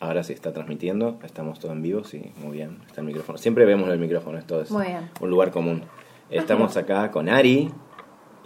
[0.00, 3.36] Ahora sí está transmitiendo, estamos todos en vivo, sí, muy bien, está el micrófono.
[3.36, 5.10] Siempre vemos el micrófono, esto es Muy bien.
[5.20, 5.82] un lugar común.
[6.30, 7.70] Estamos acá con Ari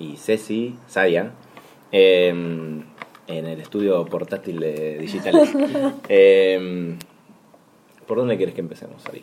[0.01, 1.31] y Ceci, Saya,
[1.93, 5.53] eh, en el estudio portátil de digitales.
[6.09, 6.97] Eh,
[8.07, 9.23] ¿Por dónde quieres que empecemos, Ari?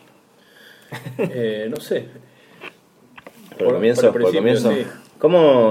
[1.18, 2.08] Eh, no sé.
[3.50, 4.10] ¿Por el Por- comienzo?
[4.12, 4.72] por ¿Por comienzo?
[4.72, 4.86] sí.
[5.18, 5.68] ¿Cómo...?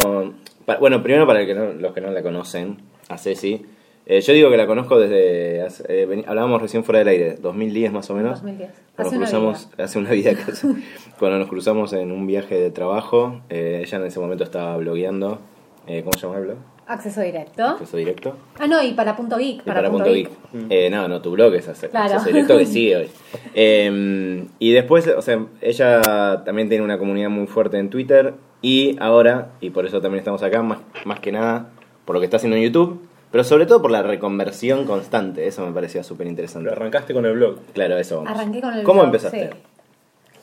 [0.65, 2.77] pa- bueno, primero para el que no- los que no la conocen,
[3.09, 3.65] a Ceci.
[4.05, 5.61] Eh, yo digo que la conozco desde...
[5.61, 8.41] hace- eh, hablábamos recién fuera del aire, 2010 más o menos.
[8.41, 8.69] 2010.
[8.95, 9.83] Cuando Hace una cruzamos, vida.
[9.85, 10.67] hace una vida casi.
[11.19, 15.39] cuando nos cruzamos en un viaje de trabajo, eh, ella en ese momento estaba blogueando.
[15.87, 16.57] eh, ¿Cómo se llama el blog?
[16.87, 17.63] Acceso directo.
[17.65, 18.35] Acceso directo.
[18.59, 19.63] Ah, no, y para punto geek.
[19.63, 20.29] Para, punto geek.
[20.51, 20.65] Mm.
[20.69, 22.15] Eh, no, no, tu blog es hacer Claro.
[22.15, 23.07] acceso directo que sigue hoy.
[23.53, 28.97] Eh, y después, o sea, ella también tiene una comunidad muy fuerte en Twitter y
[28.99, 31.69] ahora, y por eso también estamos acá, más, más que nada
[32.05, 32.99] por lo que está haciendo en YouTube,
[33.31, 35.47] pero sobre todo por la reconversión constante.
[35.47, 36.69] Eso me parecía súper interesante.
[36.69, 37.59] Pero arrancaste con el blog.
[37.73, 38.31] Claro, eso vamos.
[38.31, 39.49] Arranqué con el ¿Cómo blog, empezaste?
[39.51, 39.57] sí.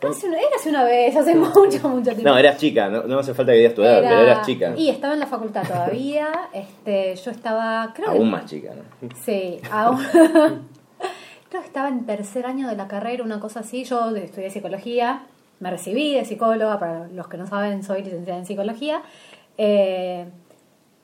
[0.07, 2.23] Hace una, era hace una vez, hace mucho, mucho tiempo.
[2.23, 4.73] No, eras chica, no, no hace falta que digas tu edad, Era- pero eras chica.
[4.77, 6.29] Y estaba en la facultad todavía.
[6.53, 9.09] Este, yo estaba, creo que- Aún más chica, ¿no?
[9.25, 9.99] Sí, aún.
[11.51, 13.83] creo que estaba en tercer año de la carrera, una cosa así.
[13.85, 15.23] Yo estudié psicología,
[15.59, 19.03] me recibí de psicóloga, para los que no saben, soy licenciada en psicología.
[19.57, 20.27] Eh,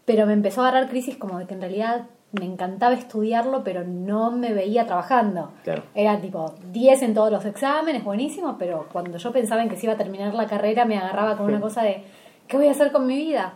[0.05, 3.84] pero me empezó a agarrar crisis como de que en realidad me encantaba estudiarlo, pero
[3.84, 5.52] no me veía trabajando.
[5.62, 5.84] Claro.
[5.94, 9.86] Era tipo 10 en todos los exámenes, buenísimo, pero cuando yo pensaba en que se
[9.86, 12.02] iba a terminar la carrera me agarraba con una cosa de,
[12.48, 13.55] ¿qué voy a hacer con mi vida?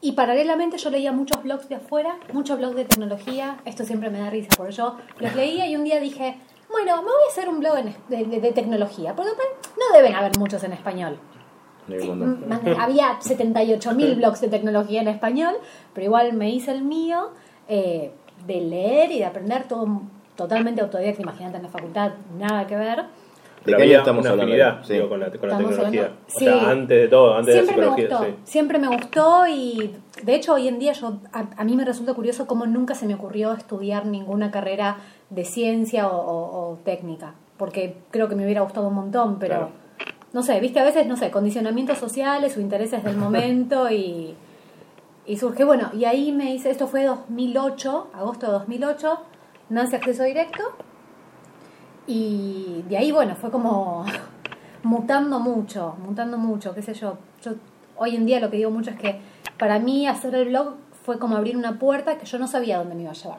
[0.00, 4.18] Y paralelamente yo leía muchos blogs de afuera, muchos blogs de tecnología, esto siempre me
[4.20, 6.36] da risa, porque yo los leía y un día dije,
[6.70, 7.74] bueno, me voy a hacer un blog
[8.08, 9.30] de, de- de tecnología, porque
[9.78, 11.18] no deben haber muchos en español.
[12.78, 15.54] Había 78.000 blogs de tecnología en español,
[15.94, 17.30] pero igual me hice el mío
[17.68, 18.10] eh,
[18.46, 20.02] de leer y de aprender todo
[20.36, 21.22] totalmente autodidacta.
[21.22, 23.04] Imagínate en la facultad, nada que ver.
[23.64, 24.52] ¿De qué había estamos una hablando?
[24.52, 24.92] afinidad Sí.
[24.92, 25.86] digo, con la, con la tecnología.
[25.86, 28.18] hablando- O sea, antes de todo, antes Siempre de me la psicología.
[28.18, 28.50] gustó, sí.
[28.52, 32.14] siempre me gustó y de hecho hoy en día yo a, a mí me resulta
[32.14, 34.98] curioso cómo nunca se me ocurrió estudiar ninguna carrera
[35.30, 39.54] de ciencia o, o- o técnica, porque creo que me hubiera gustado un montón, pero
[39.56, 39.70] Claro.
[40.32, 44.34] No sé, viste a veces, no sé, condicionamientos sociales o intereses del momento y,
[45.26, 49.20] y surge, bueno, y ahí me hice, esto fue 2008, agosto de 2008,
[49.70, 50.62] nace acceso directo
[52.06, 54.04] y de ahí, bueno, fue como
[54.82, 57.18] mutando mucho, mutando mucho, qué sé yo.
[57.42, 57.52] Yo
[57.96, 59.20] hoy en día lo que digo mucho es que
[59.58, 60.74] para mí hacer el blog
[61.06, 63.38] fue como abrir una puerta que yo no sabía dónde me iba a llevar.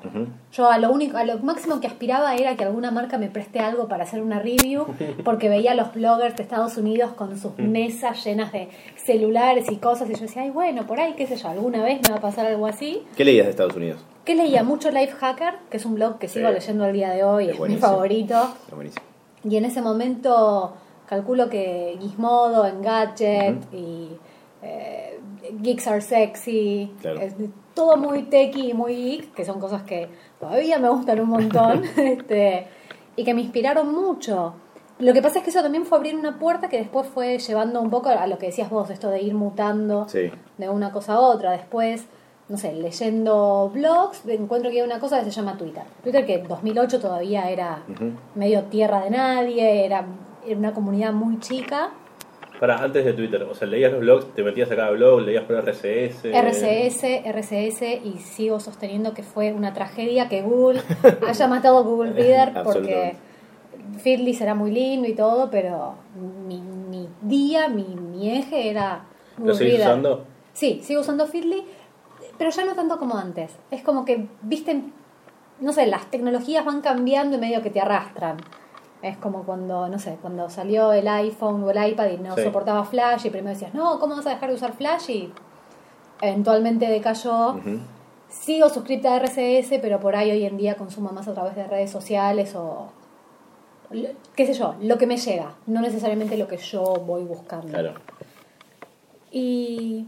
[0.54, 3.60] Yo a lo único, a lo máximo que aspiraba era que alguna marca me preste
[3.60, 4.86] algo para hacer una review,
[5.26, 9.76] porque veía a los bloggers de Estados Unidos con sus mesas llenas de celulares y
[9.76, 12.20] cosas, y yo decía, ay bueno, por ahí, qué sé yo, alguna vez me va
[12.20, 13.04] a pasar algo así.
[13.18, 14.00] ¿Qué leías de Estados Unidos?
[14.24, 16.54] Que leía mucho Lifehacker, que es un blog que sigo Sí.
[16.54, 18.54] leyendo al día de hoy, Es es mi favorito.
[18.74, 19.04] Buenísimo.
[19.44, 20.74] Y en ese momento
[21.06, 24.10] calculo que Gizmodo, Engadget y
[24.64, 25.17] eh,
[25.62, 27.20] Geeks Are Sexy, Claro.
[27.22, 27.34] es
[27.74, 30.08] todo muy techy y muy geek, que son cosas que
[30.40, 32.68] todavía me gustan un montón, este,
[33.16, 34.54] y que me inspiraron mucho.
[35.00, 37.80] Lo que pasa es que eso también fue abrir una puerta que después fue llevando
[37.82, 40.32] un poco a lo que decías vos, esto de ir mutando Sí.
[40.58, 41.52] de una cosa a otra.
[41.52, 42.08] Después,
[42.50, 45.84] no sé, leyendo blogs, encuentro que hay una cosa que se llama Twitter.
[46.02, 47.84] Twitter que en 2008 todavía era
[48.34, 50.04] medio tierra de nadie, era,
[50.48, 51.92] era una comunidad muy chica.
[52.60, 55.44] Para, antes de Twitter, o sea, leías los blogs, te metías a cada blog, leías
[55.44, 56.26] por RCS.
[56.26, 60.82] RCS, RCS, y sigo sosteniendo que fue una tragedia que Google
[61.28, 63.16] haya matado a Google Reader porque.
[63.98, 65.96] Feedly será muy lindo y todo, pero
[66.48, 69.06] mi, mi día, mi, mi eje era
[69.38, 69.82] Google ¿Lo Reader.
[69.82, 70.26] usando?
[70.54, 71.64] Sí, sigo usando Feedly,
[72.38, 73.56] pero ya no tanto como antes.
[73.72, 74.82] Es como que, viste,
[75.60, 78.38] no sé, las tecnologías van cambiando y medio que te arrastran.
[79.02, 82.44] Es como cuando, no sé, cuando salió el iPhone o el iPad y no Sí.
[82.44, 85.10] soportaba Flash y primero decías, no, ¿cómo vas a dejar de usar Flash?
[85.10, 85.32] Y
[86.22, 87.52] eventualmente decayó.
[87.52, 87.80] Ujú.
[88.30, 91.66] Sigo suscripta a RCS, pero por ahí hoy en día consumo más a través de
[91.68, 92.88] redes sociales o
[94.36, 97.68] qué sé yo, lo que me llega, no necesariamente lo que yo voy buscando.
[97.70, 97.94] Claro.
[99.32, 100.08] Y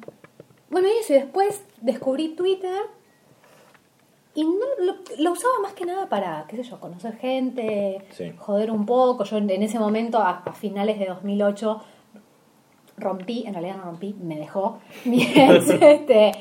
[0.70, 2.82] bueno, y eso, y después descubrí Twitter
[4.36, 4.52] y no,
[4.86, 8.32] lo, lo usaba más que nada para, qué sé yo, conocer gente, Sí.
[8.38, 9.24] joder un poco.
[9.24, 11.82] Yo en, en ese momento, a, a finales de 2008,
[12.98, 16.32] rompí, en realidad no rompí, me dejó mi ex, este,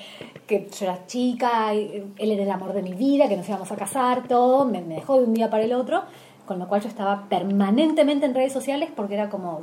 [0.46, 3.76] que yo era chica, él era el amor de mi vida, que nos íbamos a
[3.76, 6.02] casar, todo, me, me dejó de un día para el otro,
[6.46, 9.62] con lo cual yo estaba permanentemente en redes sociales porque era como,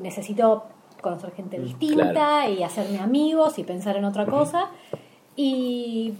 [0.00, 0.64] necesito
[1.00, 2.52] conocer gente distinta claro.
[2.52, 4.70] y hacerme amigos y pensar en otra cosa.
[5.34, 6.14] Y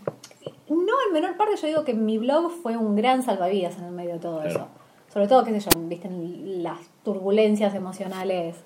[0.69, 3.93] no en menor parte yo digo que mi blog fue un gran salvavidas en el
[3.93, 4.50] medio de todo Claro.
[4.50, 4.67] eso.
[5.12, 8.56] Sobre todo, qué sé yo, viste, en las turbulencias emocionales,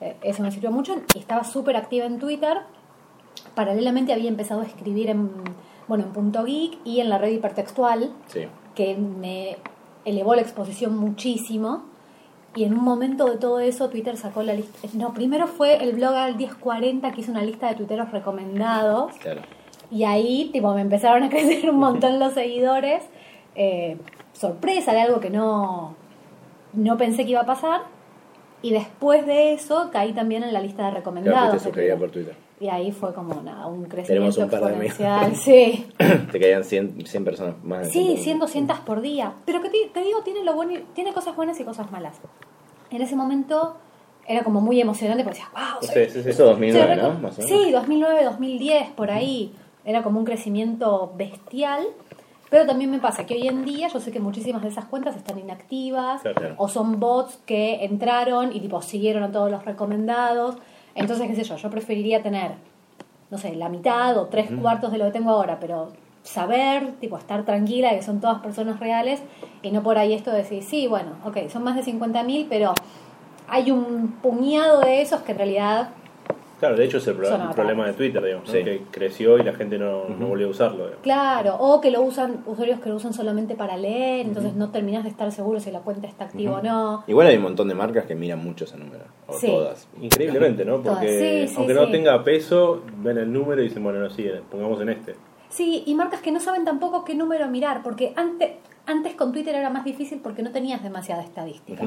[0.00, 0.94] eh, eso me sirvió mucho.
[1.14, 2.58] Y estaba súper activa en Twitter.
[3.54, 5.30] Paralelamente había empezado a escribir en,
[5.88, 8.42] bueno, en Punto Geek y en la red hipertextual, Sí.
[8.76, 9.56] que me
[10.04, 11.82] elevó la exposición muchísimo.
[12.54, 14.86] Y en un momento de todo eso, Twitter sacó la lista.
[14.94, 19.14] No, primero fue el blog al 1040 que hizo una lista de tuiteros recomendados.
[19.16, 19.40] Claro.
[19.92, 23.02] Y ahí, tipo, me empezaron a crecer un montón los seguidores.
[23.54, 23.96] Eh,
[24.32, 25.94] sorpresa de algo que no,
[26.72, 27.82] no pensé que iba a pasar.
[28.62, 31.62] Y después de eso, caí también en la lista de Claro, recomendados.
[31.62, 31.98] sugerida Twitter.
[31.98, 32.34] por Twitter.
[32.60, 35.34] Y ahí fue como nada, un crecimiento un exponencial.
[35.36, 35.86] Sí.
[36.32, 37.88] Te caían 100, 100 personas más.
[37.90, 39.32] Sí, 100 100, 200 por día.
[39.44, 42.18] Pero que te, te digo, tiene, lo bueno, y- tiene cosas buenas y cosas malas.
[42.90, 43.76] En ese momento
[44.28, 46.30] era como muy emocionante porque decías, wow, soy, Sí, sí.
[46.30, 47.18] Eso 2009, soy ¿no?
[47.18, 47.62] Más o menos.
[47.64, 49.52] Sí, 2009, 2010, por ahí.
[49.84, 51.84] Era como un crecimiento bestial.
[52.50, 55.16] Pero también me pasa que hoy en día yo sé que muchísimas de esas cuentas
[55.16, 56.54] están inactivas Claro.
[56.58, 60.56] o son bots que entraron y tipo siguieron a todos los recomendados.
[60.94, 62.52] Entonces, qué sé yo, yo preferiría tener,
[63.30, 65.88] no sé, la mitad o tres cuartos de lo que tengo ahora, pero
[66.22, 69.22] saber, tipo, estar tranquila de que son todas personas reales
[69.62, 72.74] y no por ahí esto de decir, sí, bueno, ok, son más de 50.000, pero
[73.48, 75.88] hay un puñado de esos que en realidad
[76.62, 77.92] Claro, de hecho es el, pro- el problema de.
[77.94, 78.54] Twitter, digamos, ¿no?
[78.54, 78.62] Sí.
[78.62, 80.84] que creció y la gente no, no volvió a usarlo.
[80.84, 81.02] digamos.
[81.02, 85.02] Claro, o que lo usan usuarios que lo usan solamente para leer, entonces no terminas
[85.02, 87.02] de estar seguro si la cuenta está activa o no.
[87.08, 89.02] Igual hay un montón de marcas que miran mucho ese número.
[89.26, 89.48] O Sí.
[89.48, 89.88] todas.
[90.00, 90.80] Increíblemente, ¿no?
[90.80, 91.08] Porque
[91.48, 94.80] Sí, sí, aunque no tenga peso, ven el número y dicen, bueno, no, sí, pongamos
[94.82, 95.16] en este.
[95.48, 98.52] Sí, y marcas que no saben tampoco qué número mirar, porque antes,
[98.86, 101.84] antes con Twitter era más difícil porque no tenías demasiada estadística.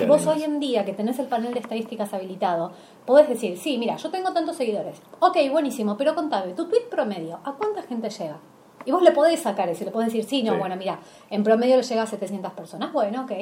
[0.00, 2.72] Y Vos hoy en día que tenés el panel de estadísticas habilitado,
[3.04, 5.00] podés decir, sí, mira, yo tengo tantos seguidores.
[5.20, 8.38] Ok, buenísimo, pero contame, tu tweet promedio, ¿a cuánta gente llega?
[8.84, 10.58] Y vos le podés sacar eso, le podés decir, sí, no, Sí.
[10.58, 11.00] bueno, mira,
[11.30, 12.92] en promedio le llega a 700 personas.
[12.92, 13.32] Bueno, ok.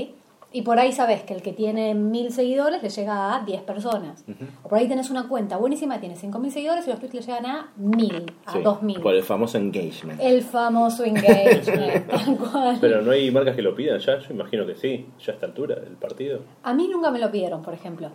[0.56, 4.24] Y por ahí sabés que el que tiene 1000 seguidores le llega a 10 personas.
[4.62, 7.44] O por ahí tenés una cuenta buenísima, tiene 5000 seguidores y los tweets le llegan
[7.46, 9.00] a 1000, a Sí, 2000.
[9.00, 10.20] Por el famoso engagement.
[10.22, 12.78] El famoso engagement, tal cual.
[12.80, 15.46] Pero no hay marcas que lo pidan ya, yo imagino que sí, ya a esta
[15.46, 16.42] altura del partido.
[16.62, 18.10] A mí nunca me lo pidieron, por ejemplo.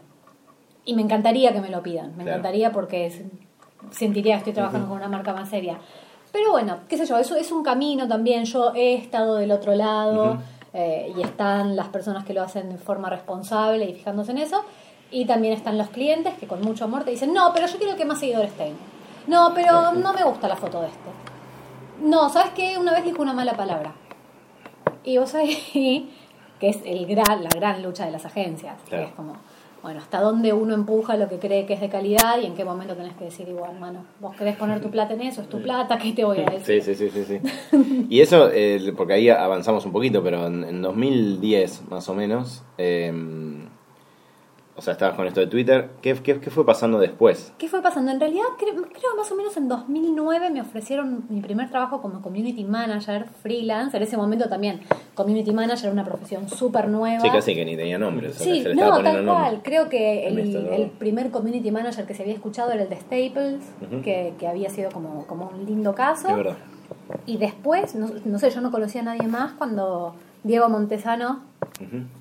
[0.85, 2.11] Y me encantaría que me lo pidan.
[2.15, 2.29] Me Claro.
[2.39, 3.11] encantaría porque
[3.91, 5.77] sentiría que estoy trabajando con una marca más seria.
[6.31, 8.45] Pero bueno, qué sé yo, eso es un camino también.
[8.45, 10.37] Yo he estado del otro lado
[10.73, 14.63] eh, y están las personas que lo hacen de forma responsable y fijándose en eso.
[15.11, 17.95] Y también están los clientes que con mucho amor te dicen, no, pero yo quiero
[17.95, 18.77] que más seguidores tenga.
[19.27, 21.09] No, pero no me gusta la foto de este.
[22.01, 22.77] No, ¿sabes qué?
[22.77, 23.93] Una vez dijo una mala palabra.
[25.03, 26.13] Y vos ahí,
[26.59, 28.77] que es el gran, la gran lucha de las agencias.
[28.87, 29.03] que.
[29.03, 29.37] Es como,
[29.81, 32.65] bueno, hasta dónde uno empuja lo que cree que es de calidad y en qué
[32.65, 35.61] momento tenés que decir, igual, hermano, vos querés poner tu plata en eso, es tu
[35.61, 36.81] plata, ¿qué te voy a decir?
[36.83, 38.05] Sí, sí, sí, sí, sí.
[38.09, 42.63] Y eso, eh, porque ahí avanzamos un poquito, pero en, en 2010 más o menos,
[42.77, 43.13] eh,
[44.79, 47.51] o sea, estabas con esto de Twitter, ¿qué, qué, qué fue pasando después?
[47.57, 48.11] ¿Qué fue pasando?
[48.11, 52.21] En realidad, creo, creo más o menos en 2009 me ofrecieron mi primer trabajo como
[52.21, 53.97] community manager freelance.
[53.97, 54.79] En ese momento también,
[55.15, 57.19] community manager era una profesión súper nueva.
[57.19, 59.59] Sí, casi que ni tenía nombre, o sea, Sí, se le no, tal cual.
[59.65, 63.61] Creo que el, primer community manager que se había escuchado era el de Staples,
[64.01, 66.29] que, que había sido como, como un lindo caso.
[66.29, 66.57] Es verdad.
[67.25, 71.41] Y después, no, no sé, yo no conocía a nadie más cuando Diego Montesano,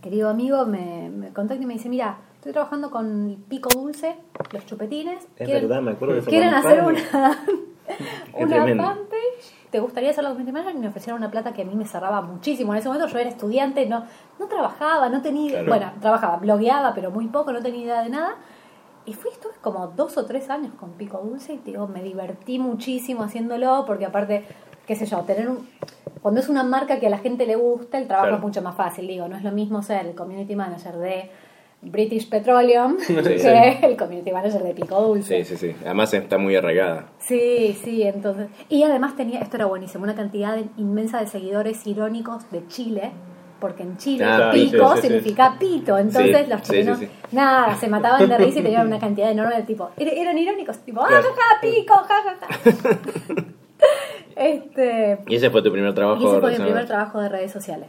[0.03, 4.17] querido amigo, me, me contacta y me dice, mira, estoy trabajando con Pico Dulce,
[4.53, 5.27] los chupetines.
[5.37, 7.01] Es verdad, me acuerdo esa Quieren hacer una,
[8.35, 9.59] una fanpage.
[9.71, 10.77] ¿Te gustaría ser la community manager?
[10.77, 12.73] Y me ofrecieron una plata que a mí me cerraba muchísimo.
[12.73, 14.05] En ese momento yo era estudiante, no,
[14.39, 15.51] no trabajaba, no tenía...
[15.51, 15.67] Claro.
[15.67, 18.37] Bueno, trabajaba, blogueaba, pero muy poco, no tenía idea de nada.
[19.05, 22.03] Y fui, estuve como dos o tres años con Pico Dulce y te digo, me
[22.03, 24.47] divertí muchísimo haciéndolo porque aparte,
[24.87, 25.69] qué sé yo, tener un...
[26.23, 28.37] Cuando es una marca que a la gente le gusta, el trabajo Claro.
[28.37, 29.09] es mucho más fácil.
[29.09, 31.31] Digo, no es lo mismo ser el community manager de
[31.81, 33.47] British Petroleum que sí.
[33.87, 35.45] el community manager de Pico Dulce.
[35.45, 35.77] Sí, sí, sí.
[35.85, 37.07] Además está muy arraigada.
[37.19, 38.49] Sí, sí, entonces.
[38.69, 43.13] Y además tenía, esto era buenísimo, una cantidad de- inmensa de seguidores irónicos de Chile,
[43.61, 45.09] porque en Chile Ah, pico sí, sí, sí.
[45.09, 47.13] significa pito, entonces Sí, los sí, chilenos, sí, sí.
[47.33, 50.79] nada, se mataban de risa y tenían una cantidad enorme de tipo, er- eran irónicos,
[50.79, 51.29] tipo, ¡ah, Claro.
[51.29, 53.39] ja, ja, pico, ja, ja, ja!
[54.37, 56.21] este, Y ese fue tu primer trabajo.
[56.23, 57.89] y ese fue mi primer trabajo de redes sociales.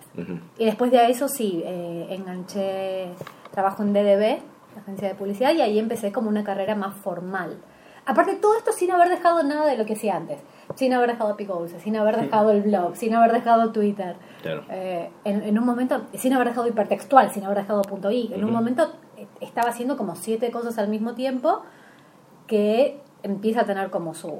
[0.57, 3.09] Y después de eso sí, eh, enganché
[3.51, 4.41] trabajo en DDB,
[4.75, 7.57] la agencia de publicidad, y ahí empecé como una carrera más formal.
[8.05, 10.39] Aparte todo esto sin haber dejado nada de lo que hacía antes,
[10.75, 14.15] sin haber dejado Pico Dulce, sin haber dejado el blog, sin haber dejado Twitter.
[14.41, 14.63] Claro.
[14.69, 18.43] Eh, en, en un momento, sin haber dejado hipertextual, sin haber dejado punto .i, en
[18.43, 21.61] un momento eh, estaba haciendo como siete cosas al mismo tiempo
[22.47, 24.33] que empieza a tener como su,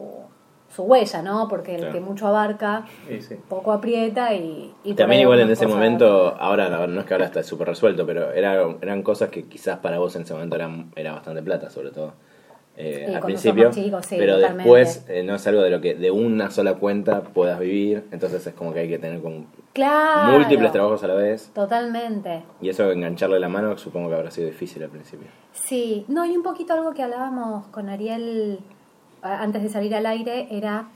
[0.70, 1.48] su huella, ¿no?
[1.48, 1.94] Porque el Claro.
[1.94, 3.36] que mucho abarca, Sí, sí.
[3.48, 4.74] poco aprieta y...
[4.84, 8.06] y También igual en ese momento, ahora no no es que ahora está súper resuelto,
[8.06, 11.70] pero era, eran cosas que quizás para vos en ese momento eran, era bastante plata,
[11.70, 12.14] sobre todo.
[12.78, 13.72] eh, Sí, al principio,
[14.12, 14.64] pero totalmente.
[14.64, 18.46] después eh, no es algo de lo que de una sola cuenta puedas vivir, entonces
[18.48, 20.32] es como que hay que tener como Claro.
[20.32, 22.44] múltiples trabajos a la vez Totalmente.
[22.62, 25.28] y eso engancharle la mano supongo que habrá sido difícil al principio.
[25.52, 28.60] Sí, no, y un poquito algo que hablábamos con Ariel
[29.22, 30.90] antes de salir al aire era,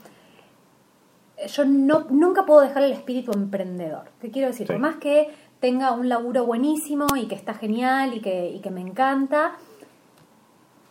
[1.46, 4.10] yo no, nunca puedo dejar el espíritu emprendedor.
[4.20, 4.66] ¿Qué quiero decir?
[4.66, 4.72] Sí.
[4.72, 5.28] Por más que
[5.60, 9.52] tenga un laburo buenísimo y que está genial y que, y que me encanta,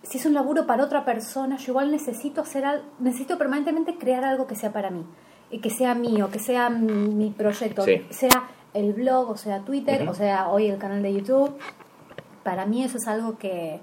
[0.03, 4.47] si es un laburo para otra persona, yo igual necesito hacer necesito permanentemente crear algo
[4.47, 5.05] que sea para mí,
[5.49, 8.05] y que sea mío, que sea mi, proyecto, Sí.
[8.09, 11.55] sea el blog, o sea Twitter, o sea hoy el canal de YouTube.
[12.43, 13.79] Para mí eso es algo que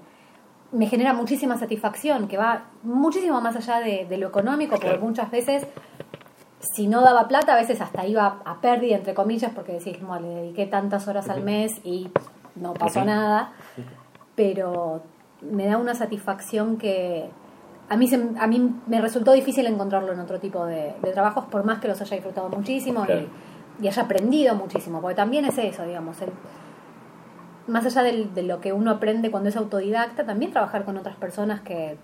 [0.71, 5.01] me genera muchísima satisfacción, que va muchísimo más allá de, de lo económico, porque Claro.
[5.01, 5.65] muchas veces
[6.75, 10.17] si no daba plata, a veces hasta iba a pérdida, entre comillas, porque decís, "Mo,
[10.19, 12.09] le dediqué tantas horas al mes y
[12.55, 13.51] no pasó nada.
[14.35, 15.01] Pero
[15.41, 17.29] me da una satisfacción que
[17.89, 21.45] a mí, se- a mí me resultó difícil encontrarlo en otro tipo de, de trabajos,
[21.45, 23.21] por más que los haya disfrutado muchísimo Claro.
[23.81, 26.29] y, y haya aprendido muchísimo, porque también es eso, digamos, el,
[27.67, 31.15] más allá del- de lo que uno aprende cuando es autodidacta, también trabajar con otras
[31.15, 31.97] personas que,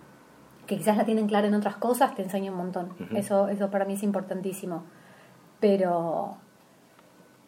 [0.66, 2.90] que quizás la tienen clara en otras cosas te enseña un montón.
[3.16, 4.84] Eso, eso para mí es importantísimo.
[5.60, 6.38] Pero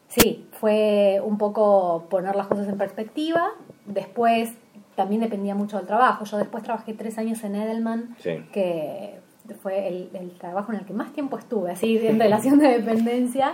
[0.07, 3.49] sí, fue un poco poner las cosas en perspectiva.
[3.85, 4.53] Después
[4.95, 6.25] también dependía mucho del trabajo.
[6.25, 8.43] Yo después trabajé tres años en Edelman, Sí.
[8.51, 9.19] que
[9.61, 13.53] fue el, el trabajo en el que más tiempo estuve, así en relación de dependencia.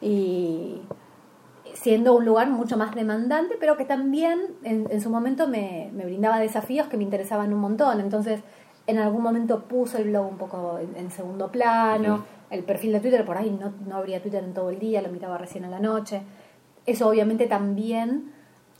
[0.00, 0.82] Y
[1.76, 6.04] siendo un lugar mucho más demandante, pero que también en, en su momento me, me
[6.04, 8.00] brindaba desafíos que me interesaban un montón.
[8.00, 8.40] Entonces,
[8.86, 13.00] en algún momento puse el blog un poco en, en segundo plano, el perfil de
[13.00, 15.68] Twitter, por ahí no, no abría Twitter en todo el día, lo miraba recién a
[15.68, 16.22] la noche.
[16.86, 18.32] Eso obviamente también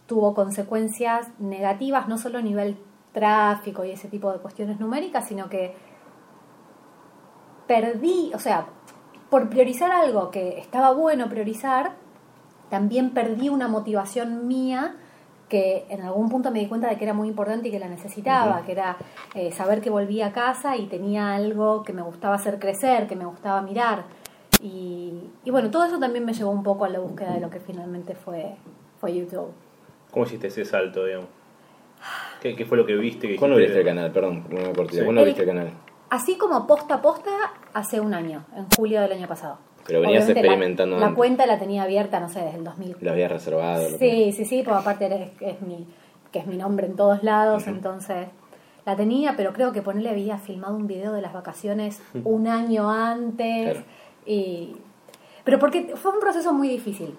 [0.06, 2.78] tuvo consecuencias negativas, no solo a nivel
[3.12, 5.74] tráfico y ese tipo de cuestiones numéricas, sino que
[7.66, 8.68] perdí, o sea,
[9.28, 12.05] por priorizar algo que estaba bueno priorizar,
[12.70, 14.96] también perdí una motivación mía
[15.48, 17.88] que en algún punto me di cuenta de que era muy importante y que la
[17.88, 18.96] necesitaba, que era
[19.34, 23.14] eh, saber que volvía a casa y tenía algo que me gustaba hacer crecer, que
[23.14, 24.04] me gustaba mirar.
[24.60, 25.12] Y,
[25.44, 27.60] y bueno, todo eso también me llevó un poco a la búsqueda de lo que
[27.60, 28.56] finalmente fue,
[29.00, 29.52] fue YouTube.
[30.10, 31.28] ¿Cómo hiciste ese salto, digamos?
[32.40, 33.28] ¿Qué, qué fue lo que viste?
[33.28, 34.10] Que ¿Cuándo viste el canal?
[34.10, 34.98] Perdón, una cortita.
[34.98, 35.04] Sí.
[35.04, 35.70] ¿Cuándo El- viste el canal?
[36.10, 37.30] Así como posta a posta
[37.74, 39.58] hace un año, en julio del año pasado.
[39.86, 41.16] Pero venías Obviamente la- experimentando La, antes.
[41.16, 42.96] cuenta la tenía abierta, no sé, desde el 2000.
[43.00, 43.88] ¿Lo habías reservado?
[43.88, 45.86] lo Sí, sí, sí, porque aparte es, es mi,
[46.32, 48.28] que es mi nombre en todos lados, entonces
[48.84, 52.90] la tenía, pero creo que ponerle había filmado un video de las vacaciones un año
[52.90, 53.64] antes.
[53.72, 53.80] Claro.
[54.26, 54.76] Y,
[55.44, 57.16] pero porque fue un proceso muy difícil.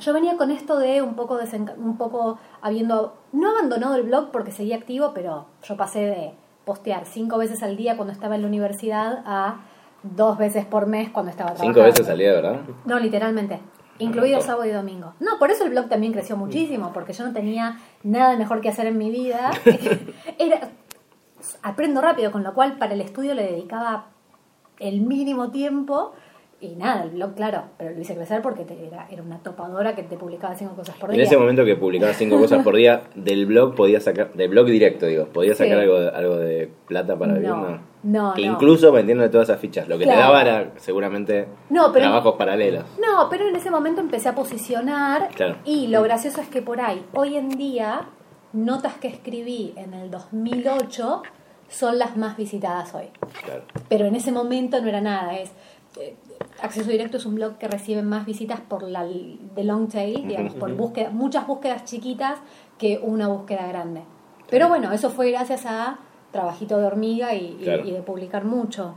[0.00, 1.38] Yo venía con esto de un poco,
[1.78, 6.32] un poco habiendo, no abandonado el blog porque seguía activo, pero yo pasé de
[6.64, 9.60] postear cinco veces al día cuando estaba en la universidad a
[10.02, 11.80] dos veces por mes cuando estaba trabajando.
[11.80, 12.60] Cinco veces al día, ¿verdad?
[12.84, 13.60] No, literalmente.
[13.98, 15.14] Incluido sábado y domingo.
[15.18, 18.68] No, por eso el blog también creció muchísimo, porque yo no tenía nada mejor que
[18.68, 19.50] hacer en mi vida.
[20.38, 20.60] Era,
[21.62, 24.06] aprendo rápido, con lo cual para el estudio le dedicaba
[24.78, 26.12] el mínimo tiempo.
[26.60, 29.94] Y nada, el blog, claro, pero lo hice crecer porque te- era, era una topadora
[29.94, 31.24] que te publicaba cinco cosas por En día.
[31.24, 35.06] ese momento que publicabas cinco cosas por día, del blog podías sacar, del blog directo,
[35.06, 35.62] digo, podías Sí.
[35.62, 37.80] sacar algo de, algo de plata para vivir, No, ¿no?
[38.02, 38.54] no, Que no.
[38.54, 39.86] incluso vendiendo todas esas fichas.
[39.86, 40.18] Lo que Claro.
[40.18, 42.84] te daba era seguramente No, pero- trabajos paralelos.
[42.98, 45.58] No, pero en ese momento empecé a posicionar Claro.
[45.64, 48.08] y lo gracioso es que por ahí, hoy en día,
[48.52, 51.22] notas que escribí en el 2008
[51.68, 53.10] son las más visitadas hoy.
[53.44, 53.62] Claro.
[53.88, 55.52] Pero en ese momento no era nada, es...
[56.62, 60.54] Acceso Directo es un blog que recibe más visitas por la de long tail, digamos,
[60.54, 62.38] por búsqueda, muchas búsquedas chiquitas
[62.78, 64.02] que una búsqueda grande.
[64.50, 65.98] Pero bueno, eso fue gracias a
[66.32, 67.84] trabajito de hormiga y, y- Claro.
[67.86, 68.94] y de publicar mucho.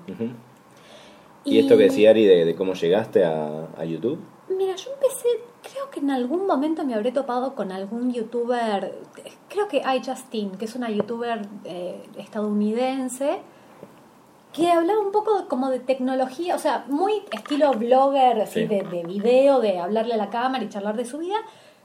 [1.43, 4.19] ¿Y, esto que decía Ari de, de cómo llegaste a, a YouTube?
[4.49, 5.27] Mira, yo empecé,
[5.63, 8.93] creo que en algún momento me habré topado con algún youtuber,
[9.49, 13.39] creo que iJustine, que es una youtuber eh, estadounidense,
[14.53, 18.65] que hablaba un poco como de tecnología, o sea, muy estilo blogger, así Sí.
[18.67, 21.37] de, de video, de hablarle a la cámara y charlar de su vida,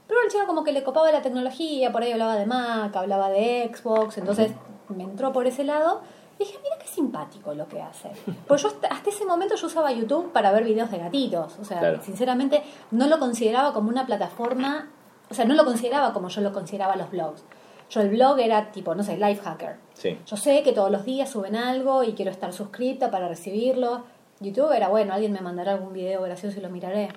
[0.07, 3.29] pero el chico como que le copaba la tecnología, por ahí hablaba de Mac, hablaba
[3.29, 4.51] de Xbox, entonces
[4.89, 6.01] me entró por ese lado.
[6.39, 8.11] y Dije, mira qué simpático lo que hace.
[8.47, 11.57] Pues yo hasta, hasta ese momento yo usaba YouTube para ver videos de gatitos.
[11.59, 12.01] O sea, Claro.
[12.03, 14.89] sinceramente no lo consideraba como una plataforma,
[15.29, 17.43] o sea, no lo consideraba como yo lo consideraba los blogs.
[17.89, 19.77] Yo el blog era tipo, no sé, life hacker.
[19.93, 20.17] Sí.
[20.25, 24.03] Yo sé que todos los días suben algo y quiero estar suscripta para recibirlo.
[24.39, 27.09] YouTube era, bueno, alguien me mandará algún video gracioso y lo miraré.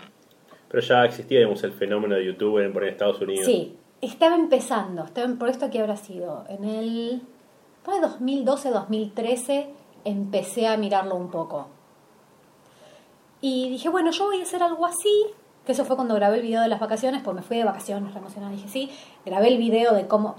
[0.68, 3.44] Pero ya existía, digamos, el fenómeno de YouTube en, por Estados Unidos.
[3.44, 7.22] Sí, estaba empezando, estaba por esto que habrá sido, en el
[7.84, 9.66] por ahí 2012, 2013
[10.04, 11.68] empecé a mirarlo un poco.
[13.40, 15.26] Y dije, bueno, yo voy a hacer algo así,
[15.64, 18.12] que eso fue cuando grabé el video de las vacaciones, pues me fui de vacaciones,
[18.12, 18.90] re emocionada, dije, sí,
[19.24, 20.36] grabé el video de cómo,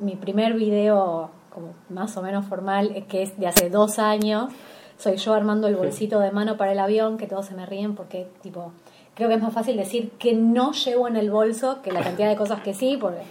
[0.00, 4.52] mi primer video como más o menos formal, que es de hace dos años,
[4.98, 7.94] soy yo armando el bolsito de mano para el avión, que todos se me ríen
[7.94, 8.72] porque, tipo,
[9.14, 12.28] creo que es más fácil decir que no llevo en el bolso que la cantidad
[12.28, 13.22] de cosas que sí, porque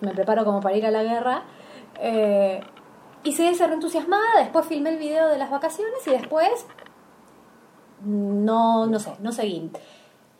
[0.00, 1.42] me preparo como para ir a la guerra.
[2.00, 2.60] Eh,
[3.24, 6.66] y se re entusiasmada, después filmé el video de las vacaciones y después
[8.04, 9.70] no, no sé, no seguí.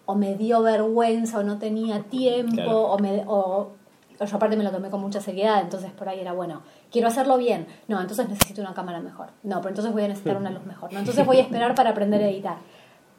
[0.07, 2.81] O me dio vergüenza o no tenía tiempo, Claro.
[2.83, 3.73] o, me, o
[4.25, 7.39] yo aparte me lo tomé con mucha seriedad, entonces por ahí era bueno, quiero hacerlo
[7.39, 7.67] bien.
[7.87, 9.29] No, entonces necesito una cámara mejor.
[9.43, 10.93] No, pero entonces voy a necesitar una luz mejor.
[10.93, 12.57] No, entonces voy a esperar para aprender a editar.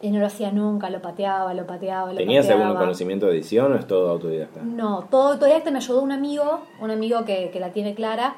[0.01, 2.67] Y no lo hacía nunca, lo pateaba, lo pateaba, lo ¿Tenías pateaba.
[2.67, 4.61] algún conocimiento de edición o es todo autodidacta?
[4.61, 8.35] No, todo autodidacta me ayudó un amigo, un amigo que, que la tiene clara,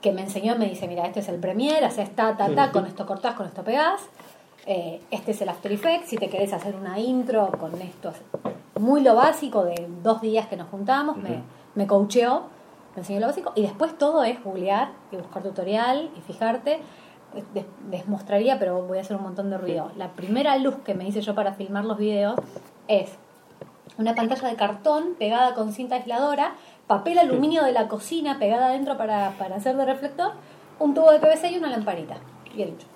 [0.00, 2.86] que me enseñó, me dice, mira, este es el Premiere, haces ta, ta, ta, con
[2.86, 4.00] esto cortás, con esto pegás.
[4.66, 8.12] Eh, este es el After Effects, si te querés hacer una intro con esto,
[8.80, 11.42] muy lo básico de dos días que nos juntamos, me,
[11.74, 12.44] me coacheó,
[12.94, 16.80] me enseñó lo básico, y después todo es googlear y buscar tutorial y fijarte.
[17.52, 19.90] Les, les mostraría, pero voy a hacer un montón de ruido.
[19.96, 22.36] La primera luz que me hice yo para filmar los videos
[22.86, 23.10] es
[23.98, 26.54] una pantalla de cartón pegada con cinta aisladora,
[26.86, 30.32] papel aluminio de la cocina pegada adentro para, para hacer de reflector,
[30.78, 32.16] un tubo de PVC y una lamparita.
[32.56, 32.86] Hecho.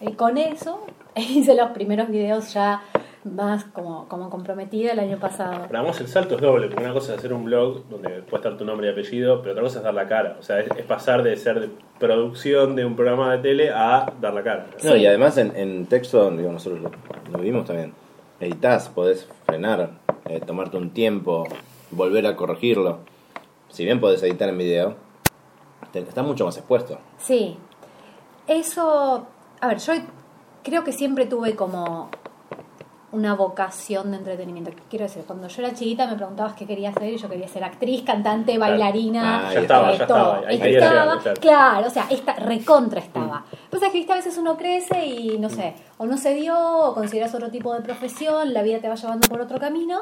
[0.00, 0.80] Y con eso
[1.16, 2.82] hice los primeros videos ya
[3.24, 5.66] más como, como comprometida el año pasado.
[5.66, 8.36] Para vos el salto es doble, porque una cosa es hacer un blog donde puede
[8.42, 10.36] estar tu nombre y apellido, pero otra cosa es dar la cara.
[10.40, 14.10] O sea, es, es pasar de ser de producción de un programa de tele a
[14.20, 14.66] dar la cara.
[14.82, 14.98] No, Sí.
[15.00, 16.90] y además en, en texto, digo, nosotros lo,
[17.30, 17.92] lo vimos también.
[18.40, 19.90] Editas, podés frenar,
[20.24, 21.46] eh, tomarte un tiempo,
[21.90, 23.00] volver a corregirlo.
[23.68, 24.94] Si bien podés editar en video,
[25.92, 26.98] te- está mucho más expuesto.
[27.18, 27.58] Sí.
[28.46, 29.26] Eso,
[29.60, 29.92] a ver, yo
[30.64, 32.08] creo que siempre tuve como
[33.12, 34.70] una vocación de entretenimiento.
[34.88, 37.64] Quiero decir, cuando yo era chiquita me preguntabas qué quería hacer y yo quería ser
[37.64, 40.18] actriz, cantante, bailarina, Ah, ya estaba, eh, ya todo.
[40.18, 40.48] estaba.
[40.48, 41.40] Ahí Estaba, llegar, claro.
[41.40, 43.44] claro, o sea, esta recontra estaba.
[43.68, 44.12] Pues es que ¿viste?
[44.12, 47.74] a veces uno crece y no sé, o no se dio, o consideras otro tipo
[47.74, 49.98] de profesión, la vida te va llevando por otro camino.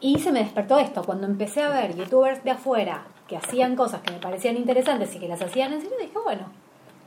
[0.00, 1.02] Y se me despertó esto.
[1.02, 5.18] Cuando empecé a ver youtubers de afuera que hacían cosas que me parecían interesantes y
[5.18, 6.42] que las hacían en serio, dije, bueno,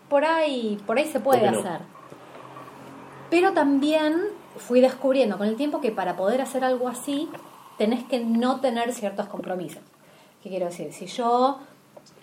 [0.09, 1.79] por ahí, por ahí se puede hacer.
[3.29, 4.17] Pero también
[4.57, 7.29] fui descubriendo con el tiempo que para poder hacer algo así
[7.77, 9.81] tenés que no tener ciertos compromisos.
[10.43, 10.91] ¿Qué quiero decir?
[10.93, 11.59] Si yo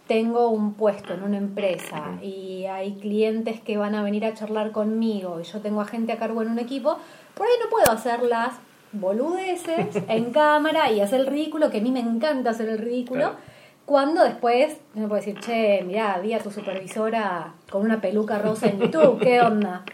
[0.07, 4.73] tengo un puesto en una empresa y hay clientes que van a venir a charlar
[4.73, 6.97] conmigo y yo tengo a gente a cargo en un equipo,
[7.35, 8.55] por ahí no puedo hacer las
[8.93, 13.21] boludeces en cámara y hacer el ridículo, que a mí me encanta hacer el ridículo,
[13.21, 13.37] Claro.
[13.85, 18.67] cuando después me puedo decir, che, mirá, vi a tu supervisora con una peluca rosa
[18.69, 19.85] en YouTube, ¿qué onda?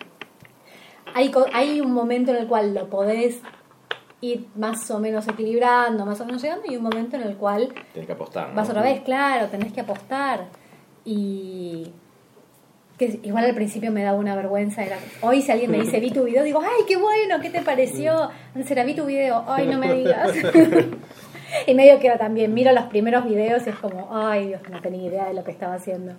[1.15, 3.41] Hay, hay un momento en el cual lo podés
[4.21, 7.69] ir más o menos equilibrando, más o menos llegando, y un momento en el cual
[7.93, 8.49] Tienes que apostar.
[8.49, 8.55] ¿no?
[8.55, 10.47] vas otra vez, claro, tenés que apostar.
[11.05, 11.93] Y
[12.99, 14.83] que igual al principio me daba una vergüenza.
[14.85, 17.61] Era, hoy si alguien me dice, vi tu video, digo, ay, qué bueno, ¿qué te
[17.61, 18.31] pareció?
[18.55, 20.33] Antes era, vi tu video, ay, no me digas.
[21.67, 25.09] y medio que también miro los primeros videos y es como, ay, Dios, no tenía
[25.09, 26.15] idea de lo que estaba haciendo.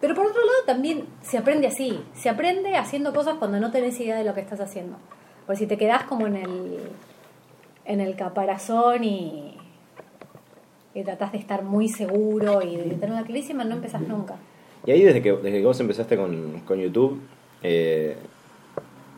[0.00, 4.00] Pero por otro lado también se aprende así, se aprende haciendo cosas cuando no tenés
[4.00, 4.96] idea de lo que estás haciendo.
[5.46, 6.78] Porque si te quedás como en el,
[7.84, 9.58] en el caparazón y,
[10.94, 14.36] y tratás de estar muy seguro y de tenerla clarísima, no empezás nunca.
[14.86, 17.20] Y ahí desde que, desde que vos empezaste con, con YouTube,
[17.62, 18.16] eh,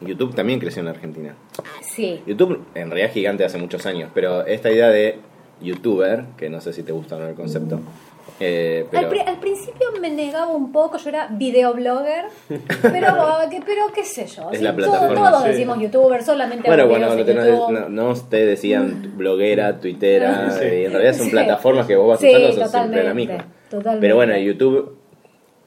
[0.01, 1.37] YouTube también creció en la Argentina.
[1.83, 5.21] Sí, YouTube en realidad es gigante hace muchos años, pero esta idea de
[5.61, 7.81] youtuber, que no sé si te gusta o no el concepto,
[8.45, 12.25] eh, pero al, pri- al principio me negaba un poco, yo era videoblogger,
[12.83, 13.17] pero,
[13.65, 15.49] pero qué sé yo, Es sí, la todo- plataforma, todos sí.
[15.51, 20.65] decimos youtuber, solamente bueno, hago cuando no, te decían bloguera, tuitera, Sí.
[20.65, 23.47] y en realidad son plataformas que vos vas usando, son siempre la misma.
[23.71, 24.01] totalmente.
[24.01, 24.97] Pero bueno, YouTube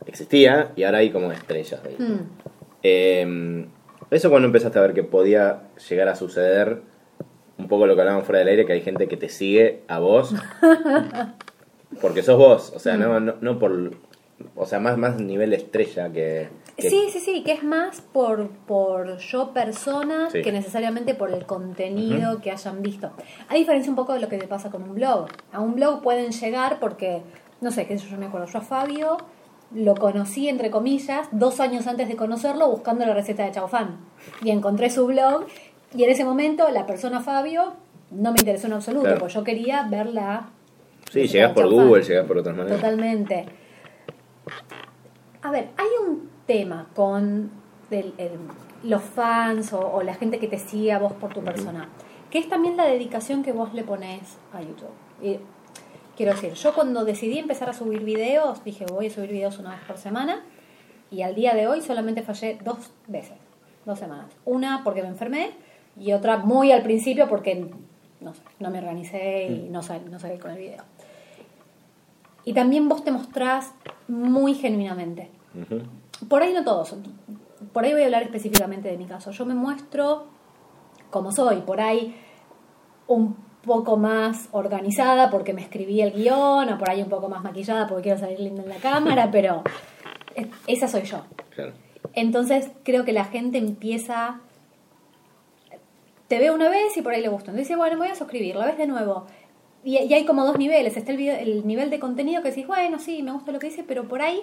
[0.06, 2.10] existía y ahora hay como estrellas de YouTube.
[2.10, 2.20] Mm.
[2.84, 3.66] Eh,
[4.12, 6.82] eso cuando empezaste a ver que podía llegar a suceder
[7.58, 9.98] un poco lo que hablábamos fuera del aire, que hay gente que te sigue a
[10.00, 10.36] vos
[12.02, 13.00] porque sos vos, o sea, Mm.
[13.00, 13.92] no, no, no por,
[14.56, 16.50] o sea, más, más nivel estrella que...
[16.78, 20.42] que- Sí, sí, sí, que es más por, por yo persona Sí.
[20.42, 23.12] que necesariamente por el contenido que hayan visto.
[23.48, 25.28] A diferencia un poco de lo que te pasa con un blog.
[25.54, 27.22] A un blog pueden llegar porque,
[27.62, 29.18] no sé, qué sé yo, yo me acuerdo, yo a Fabio
[29.74, 33.98] lo conocí, entre comillas, dos años antes de conocerlo buscando la receta de chaufán.
[34.44, 35.46] Y encontré su blog
[35.96, 37.74] y en ese momento la persona Fabio
[38.12, 39.20] no me interesó en absoluto, Claro.
[39.20, 40.50] porque yo quería ver la...
[41.22, 41.70] Sí, de por.
[41.70, 42.78] Google, llegás por otras maneras.
[42.80, 43.46] Totalmente.
[45.42, 47.52] A ver, hay un tema con
[47.92, 48.40] el- el-
[48.84, 51.90] los fans o, o la gente que te sigue a vos por tu persona,
[52.30, 54.90] que es también la dedicación que vos le pones a YouTube.
[55.22, 55.40] Y
[56.18, 59.72] quiero decir, yo cuando decidí empezar a subir videos, dije voy a subir videos una
[59.72, 60.44] vez por semana
[61.12, 63.38] y al día de hoy solamente fallé dos veces,
[63.86, 64.32] dos semanas.
[64.46, 65.52] Una porque me enfermé
[66.00, 67.68] y otra muy al principio porque
[68.22, 70.84] no, sé, no me organicé y no, sal- no salí con el video.
[72.46, 73.74] Y también vos te mostrás
[74.08, 75.30] muy genuinamente.
[76.30, 76.96] Por ahí no todos.
[77.74, 79.32] Por ahí voy a hablar específicamente de mi caso.
[79.32, 80.28] Yo me muestro
[81.10, 81.62] como soy.
[81.62, 82.16] Por ahí
[83.08, 87.44] un poco más organizada porque me escribí el guion, o por ahí un poco más
[87.44, 89.64] maquillada porque quiero salir linda en la cámara, pero
[90.68, 91.24] esa soy yo.
[91.50, 91.74] Claro.
[92.14, 94.40] Entonces creo que la gente empieza.
[96.28, 97.52] Te ve una vez y por ahí le gusta.
[97.52, 99.26] Entonces dice, bueno, me voy a suscribir, la ves de nuevo.
[99.86, 100.98] Y, y hay como dos niveles.
[100.98, 103.68] Está el, video- el nivel de contenido que decís, bueno, sí, me gusta lo que
[103.68, 104.42] dice, pero por ahí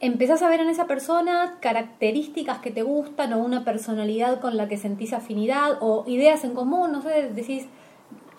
[0.00, 4.68] empezás a ver en esa persona características que te gustan o una personalidad con la
[4.68, 7.66] que sentís afinidad o ideas en común, no sé, decís,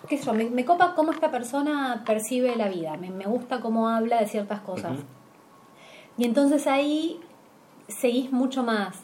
[0.08, 3.60] qué sé yo, me, me copa cómo esta persona percibe la vida, me, me gusta
[3.60, 4.92] cómo habla de ciertas cosas.
[4.92, 5.02] Ujú.
[6.18, 7.18] Y entonces ahí
[7.88, 8.98] seguís mucho más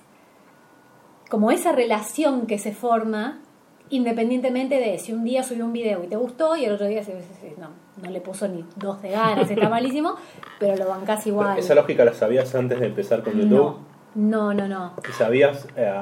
[1.30, 3.40] como esa relación que se forma
[3.90, 7.02] independientemente de si un día subió un video y te gustó y el otro día
[7.04, 7.68] se, se- se- no,
[8.02, 10.14] no le puso ni dos de ganas, está malísimo,
[10.58, 11.58] pero lo bancás igual.
[11.58, 13.50] ¿Esa lógica la sabías antes de empezar con YouTube?
[13.50, 14.94] No, no, no, no.
[15.08, 15.92] ¿Y sabías eh,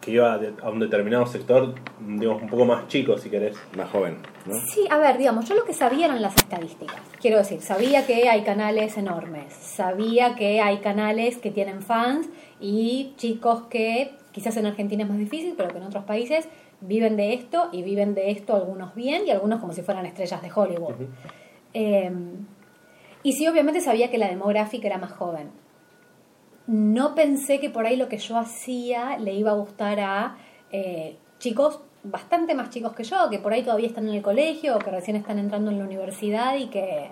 [0.00, 3.54] que iba a un determinado sector, digamos, un poco más chico, si querés?
[3.76, 4.54] Más joven, ¿no?
[4.72, 6.96] Sí, a ver, digamos, yo lo que sabía eran las estadísticas.
[7.20, 12.28] Quiero decir, sabía que hay canales enormes, sabía que hay canales que tienen fans
[12.60, 16.48] y chicos que quizás en Argentina es más difícil, pero que en otros países
[16.80, 20.42] viven de esto y viven de esto algunos bien y algunos como si fueran estrellas
[20.42, 20.94] de Hollywood.
[21.74, 22.10] Eh,
[23.22, 25.50] y sí, obviamente sabía que la demográfica era más joven.
[26.66, 30.36] No pensé que por ahí lo que yo hacía le iba a gustar a
[30.70, 34.76] eh, chicos bastante más chicos que yo, que por ahí todavía están en el colegio
[34.76, 37.10] o que recién están entrando en la universidad y que,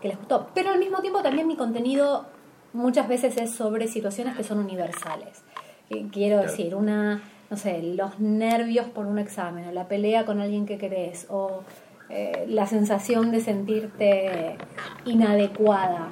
[0.00, 0.48] que les gustó.
[0.54, 2.26] Pero al mismo tiempo también mi contenido
[2.72, 5.42] muchas veces es sobre situaciones que son universales.
[5.90, 10.40] Eh, Quiero decir, una, no sé, los nervios por un examen, o la pelea con
[10.40, 11.60] alguien que querés, o
[12.10, 14.56] eh, la sensación de sentirte
[15.04, 16.08] inadecuada.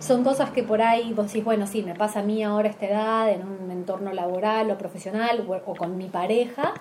[0.00, 2.70] Son cosas que por ahí vos decís, bueno, sí, me pasa a mí ahora a
[2.72, 6.74] esta edad, en un entorno laboral o profesional, o, o con mi pareja,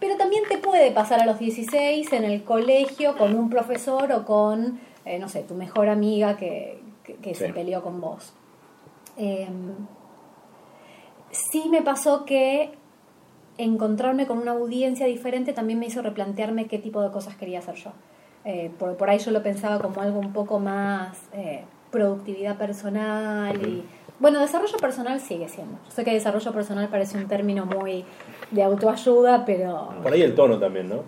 [0.00, 4.24] pero también te puede pasar a los 16 en el colegio con un profesor o
[4.24, 8.32] con, eh, no sé, tu mejor amiga que, que, que se peleó con vos.
[9.16, 9.48] Eh,
[11.30, 12.72] sí me pasó que
[13.58, 17.74] encontrarme con una audiencia diferente también me hizo replantearme qué tipo de cosas quería hacer
[17.76, 17.92] yo.
[18.44, 23.54] Eh, por, por ahí yo lo pensaba como algo un poco más eh, productividad personal
[23.66, 23.84] y...
[24.18, 25.78] Bueno, desarrollo personal sigue siendo.
[25.84, 28.04] Yo sé que desarrollo personal parece un término muy
[28.52, 29.88] de autoayuda, pero...
[30.02, 31.02] Por ahí el tono también, ¿no?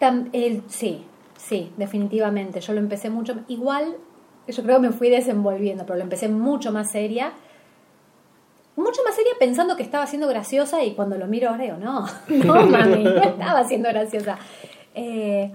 [0.00, 1.04] Tam- el- sí,
[1.36, 2.60] sí, definitivamente.
[2.60, 3.34] Yo lo empecé mucho.
[3.48, 3.96] Igual,
[4.46, 7.32] yo creo que me fui desenvolviendo, pero lo empecé mucho más seria.
[8.76, 12.06] Mucho más seria pensando que estaba siendo graciosa y cuando lo miro ahora digo, no,
[12.28, 14.38] no, mami, no estaba siendo graciosa.
[14.94, 15.50] Eh,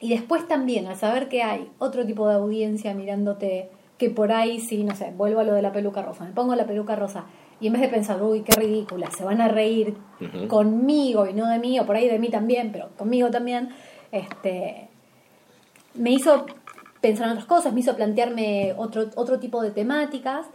[0.00, 4.60] y después también, al saber que hay otro tipo de audiencia mirándote, que por ahí
[4.60, 7.26] sí, no sé, vuelvo a lo de la peluca rosa, me pongo la peluca rosa
[7.60, 9.94] y en vez de pensar, uy, qué ridícula, se van a reír
[10.48, 13.68] conmigo y no de mí, o por ahí de mí también, pero conmigo también,
[14.10, 14.88] este,
[15.94, 16.46] me hizo
[17.00, 20.46] pensar en otras cosas, me hizo plantearme otro, otro tipo de temáticas.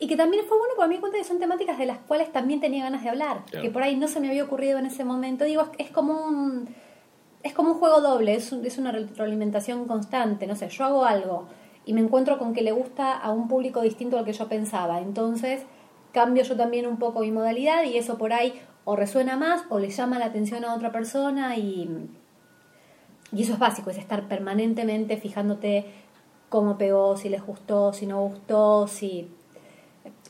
[0.00, 2.30] Y que también fue bueno porque me di cuenta que son temáticas de las cuales
[2.32, 3.44] también tenía ganas de hablar.
[3.46, 3.62] Claro.
[3.64, 5.44] Que por ahí no se me había ocurrido en ese momento.
[5.44, 6.68] Digo, es, es como un.
[7.42, 10.46] Es como un juego doble, es, un- es una retroalimentación constante.
[10.46, 11.46] No sé, yo hago algo
[11.84, 15.00] y me encuentro con que le gusta a un público distinto al que yo pensaba.
[15.00, 15.62] Entonces
[16.12, 19.78] cambio yo también un poco mi modalidad y eso por ahí o resuena más o
[19.78, 21.88] le llama la atención a otra persona y,
[23.32, 25.86] y eso es básico, es estar permanentemente fijándote
[26.48, 29.30] cómo pegó, si les gustó, si no gustó, si...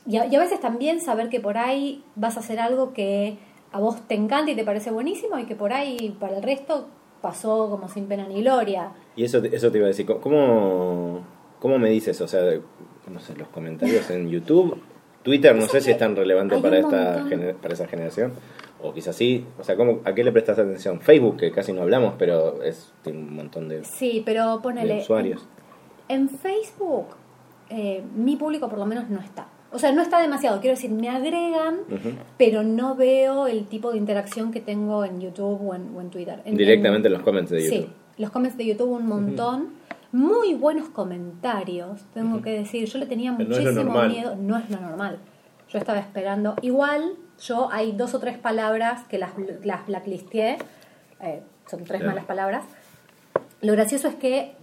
[0.07, 3.37] Y a, y a veces también saber que por ahí vas a hacer algo que
[3.71, 6.87] a vos te encanta y te parece buenísimo y que por ahí para el resto
[7.21, 8.91] pasó como sin pena ni gloria.
[9.15, 11.21] Y eso, eso te iba a decir, ¿cómo,
[11.59, 12.19] cómo me dices?
[12.21, 12.41] O sea,
[13.07, 14.81] no sé, los comentarios en YouTube,
[15.23, 17.25] Twitter, no sé si es tan relevante para, esta
[17.61, 18.33] para esa generación.
[18.81, 19.45] O quizás sí.
[19.59, 21.01] O sea, ¿cómo, ¿a qué le prestas atención?
[21.01, 24.99] Facebook, que casi no hablamos, pero es, tiene un montón de, Sí, pero de ponele.
[25.01, 25.45] usuarios.
[26.07, 27.07] En, en Facebook,
[27.69, 29.47] eh, mi público por lo menos no está.
[29.71, 30.59] O sea, no está demasiado.
[30.61, 31.77] Quiero decir, me agregan,
[32.37, 36.09] pero no veo el tipo de interacción que tengo en YouTube o en, o en
[36.09, 36.41] Twitter.
[36.45, 37.85] En- Directamente en- los comments de YouTube.
[37.87, 39.73] Sí, los comments de YouTube un montón.
[40.11, 42.87] Muy buenos comentarios, tengo que decir.
[42.87, 44.35] Yo le tenía Pero muchísimo miedo.
[44.35, 45.19] No es lo normal.
[45.69, 46.55] Yo estaba esperando.
[46.63, 49.31] Igual, yo hay dos o tres palabras que las,
[49.63, 50.57] las blacklisteé.
[51.21, 52.07] Eh, son tres Claro.
[52.07, 52.63] malas palabras.
[53.61, 54.53] Lo gracioso es que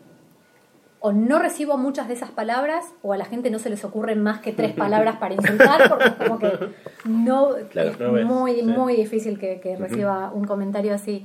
[1.07, 4.21] o no recibo muchas de esas palabras o a la gente no se les ocurren
[4.25, 6.53] más que tres palabras para insultar porque es como que
[7.05, 8.63] no Claro, es no ves, muy sí.
[8.65, 11.25] muy difícil que, que reciba un comentario así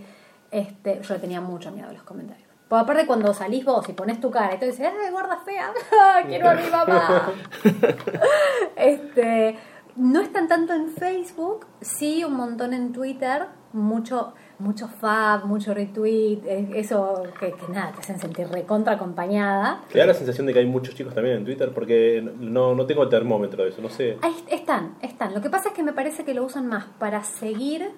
[0.52, 4.20] este yo tenía mucho miedo a los comentarios porque aparte cuando salís vos y pones
[4.20, 5.72] tu cara y te dices ¡ay gorda fea!
[6.28, 7.34] ¡quiero a mi mamá!
[8.76, 9.58] este
[9.96, 16.40] no están tanto en Facebook sí un montón en Twitter mucho mucho fab, mucho retweet,
[16.46, 19.82] eh, eso que, que nada, te hacen sentir recontra acompañada.
[19.92, 22.86] Te da la sensación de que hay muchos chicos también en Twitter porque no, no
[22.86, 24.18] tengo el termómetro de eso, no sé.
[24.22, 25.34] Ahí están, están.
[25.34, 27.90] Lo que pasa es que me parece que lo usan más para seguir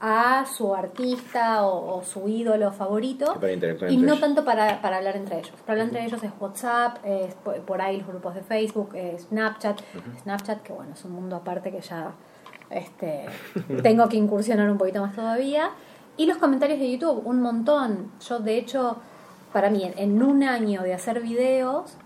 [0.00, 3.40] a su artista o, o su ídolo favorito
[3.88, 5.52] y no tanto para, para hablar entre ellos.
[5.64, 9.22] Para hablar entre ellos es WhatsApp, es por, por ahí los grupos de Facebook, es
[9.22, 9.80] Snapchat.
[10.22, 12.12] Snapchat, que bueno, es un mundo aparte que ya
[12.70, 13.24] este,
[13.82, 15.70] tengo que incursionar un poquito más todavía.
[16.16, 18.12] Y los comentarios de YouTube, un montón.
[18.26, 18.98] Yo, de hecho,
[19.52, 21.96] para mí, en, un año de hacer videos,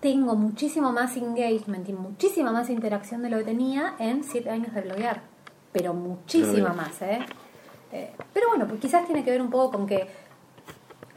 [0.00, 4.72] tengo muchísimo más engagement y muchísima más interacción de lo que tenía en siete años
[4.74, 5.22] de bloguear.
[5.72, 7.18] Pero muchísima más, ¿eh?
[7.92, 10.08] Eh, Pero bueno, pues quizás tiene que ver un poco con que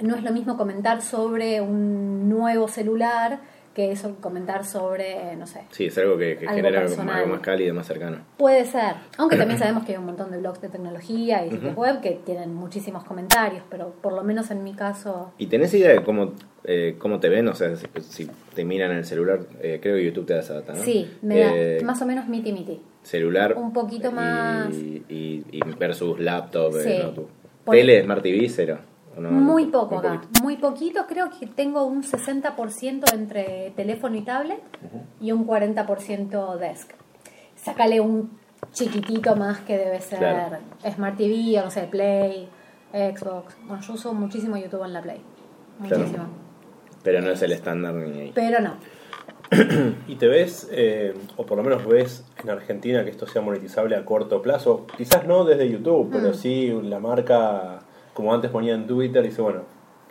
[0.02, 3.40] no es lo mismo comentar sobre un nuevo celular
[3.80, 6.90] que eso comentar sobre, eh, no sé, Sí, es algo que, que Algo genera algo,
[6.90, 7.16] personal.
[7.16, 8.18] algo más cálido, más cercano.
[8.38, 11.76] Puede ser, aunque también sabemos que hay un montón de blogs de tecnología y sitios
[11.78, 15.92] web que tienen muchísimos comentarios, pero por lo menos en mi caso, ¿Y tenés idea
[15.92, 16.34] de cómo,
[16.66, 17.48] eh, cómo te ven?
[17.48, 20.42] O sea, si, si te miran en el celular, eh, creo que YouTube te da
[20.42, 20.84] esa data, ¿no?
[20.84, 22.82] sí, me da Eh, más o menos miti miti.
[23.04, 23.56] Celular.
[23.58, 24.74] un poquito más.
[24.76, 27.04] Y, y versus laptop, eh, Sí.
[27.04, 27.30] notebook.
[27.64, 28.80] Por- Tele, Smart TV, cero.
[29.20, 29.32] ¿O no?
[29.32, 30.44] Muy Muy poco acá, poquito.
[30.44, 34.62] muy poquito, creo que tengo un 60% entre teléfono y tablet
[35.20, 36.92] y un 40% desk.
[37.56, 38.32] Sácale un
[38.72, 40.58] chiquitito más que debe ser Claro.
[40.94, 42.48] Smart TV o no sé, Play,
[42.94, 43.58] Xbox.
[43.66, 45.22] Bueno, yo uso muchísimo YouTube en la Play.
[45.82, 45.98] Claro.
[45.98, 46.26] Muchísimo.
[47.04, 48.32] Pero no es el estándar ni ahí.
[48.34, 48.74] Pero no.
[50.08, 53.96] ¿Y te ves, eh, o por lo menos ves en Argentina que esto sea monetizable
[53.96, 54.86] a corto plazo?
[54.98, 56.12] Quizás no desde YouTube, Mm.
[56.12, 57.80] pero sí la marca,
[58.20, 59.62] como antes ponía en Twitter, dice, bueno,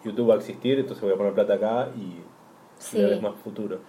[0.03, 2.23] YouTube va a existir, entonces voy a poner plata acá y
[2.79, 2.97] Sí.
[2.97, 3.81] le ves más futuro.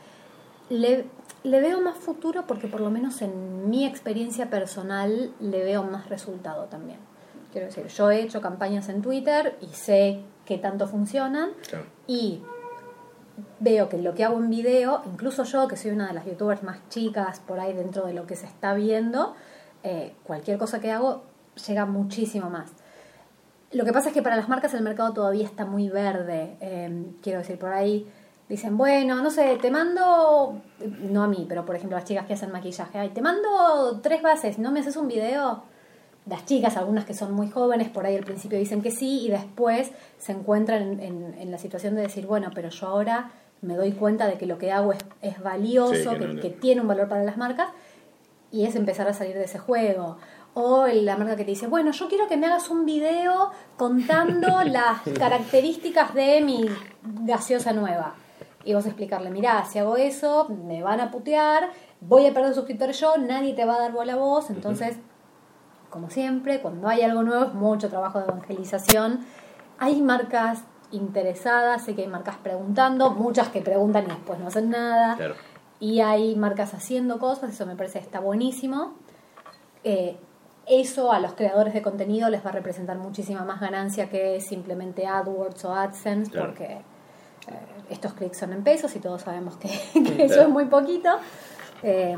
[0.69, 1.05] Le,
[1.45, 6.09] le veo más futuro porque por lo menos en mi experiencia personal le veo más
[6.09, 6.99] resultado también.
[7.53, 11.85] Quiero decir, yo he hecho campañas en Twitter y sé qué tanto funcionan Claro.
[12.05, 12.41] y
[13.61, 16.61] veo que lo que hago en video, incluso yo que soy una de las youtubers
[16.61, 19.33] más chicas por ahí dentro de lo que se está viendo,
[19.83, 21.23] eh, cualquier cosa que hago
[21.67, 22.69] llega muchísimo más.
[23.71, 26.57] Lo que pasa es que para las marcas el mercado todavía está muy verde.
[26.59, 28.07] eh, quiero decir, por ahí
[28.47, 30.59] dicen, bueno, no sé, te mando,
[31.01, 34.23] no a mí, pero por ejemplo las chicas que hacen maquillaje, ay, te mando tres
[34.23, 35.61] bases, ¿no me haces un video?
[36.25, 39.29] Las chicas, algunas que son muy jóvenes, por ahí al principio dicen que sí y
[39.29, 43.75] después se encuentran en, en- en la situación de decir, bueno, pero yo ahora me
[43.75, 46.41] doy cuenta de que lo que hago es, es valioso, Sí, que que, no, no.
[46.41, 47.67] que tiene un valor para las marcas
[48.51, 50.17] y es empezar a salir de ese juego.
[50.53, 54.63] O la marca que te dice, bueno, yo quiero que me hagas un video contando
[54.65, 56.65] las características de mi
[57.23, 58.15] gaseosa nueva.
[58.65, 61.69] Y vos explicarle, mirá, si hago eso, me van a putear,
[62.01, 64.49] voy a perder suscriptores yo, nadie te va a dar bola a vos.
[64.49, 64.97] Entonces,
[65.89, 69.21] como siempre, cuando hay algo nuevo es mucho trabajo de evangelización.
[69.79, 74.71] Hay marcas interesadas, sé que hay marcas preguntando, muchas que preguntan y después no hacen
[74.71, 75.35] nada Claro.
[75.79, 78.93] y hay marcas haciendo cosas, eso me parece que está buenísimo.
[79.83, 80.17] Eh,
[80.69, 85.07] eso a los creadores de contenido les va a representar muchísima más ganancia que simplemente
[85.07, 86.47] AdWords o AdSense, Claro.
[86.47, 86.81] porque eh,
[87.89, 89.67] estos clics son en pesos y todos sabemos que,
[90.03, 91.09] que eso es muy poquito.
[91.83, 92.17] Eh,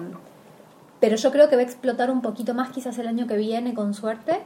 [1.00, 3.74] pero yo creo que va a explotar un poquito más quizás el año que viene,
[3.74, 4.40] con suerte.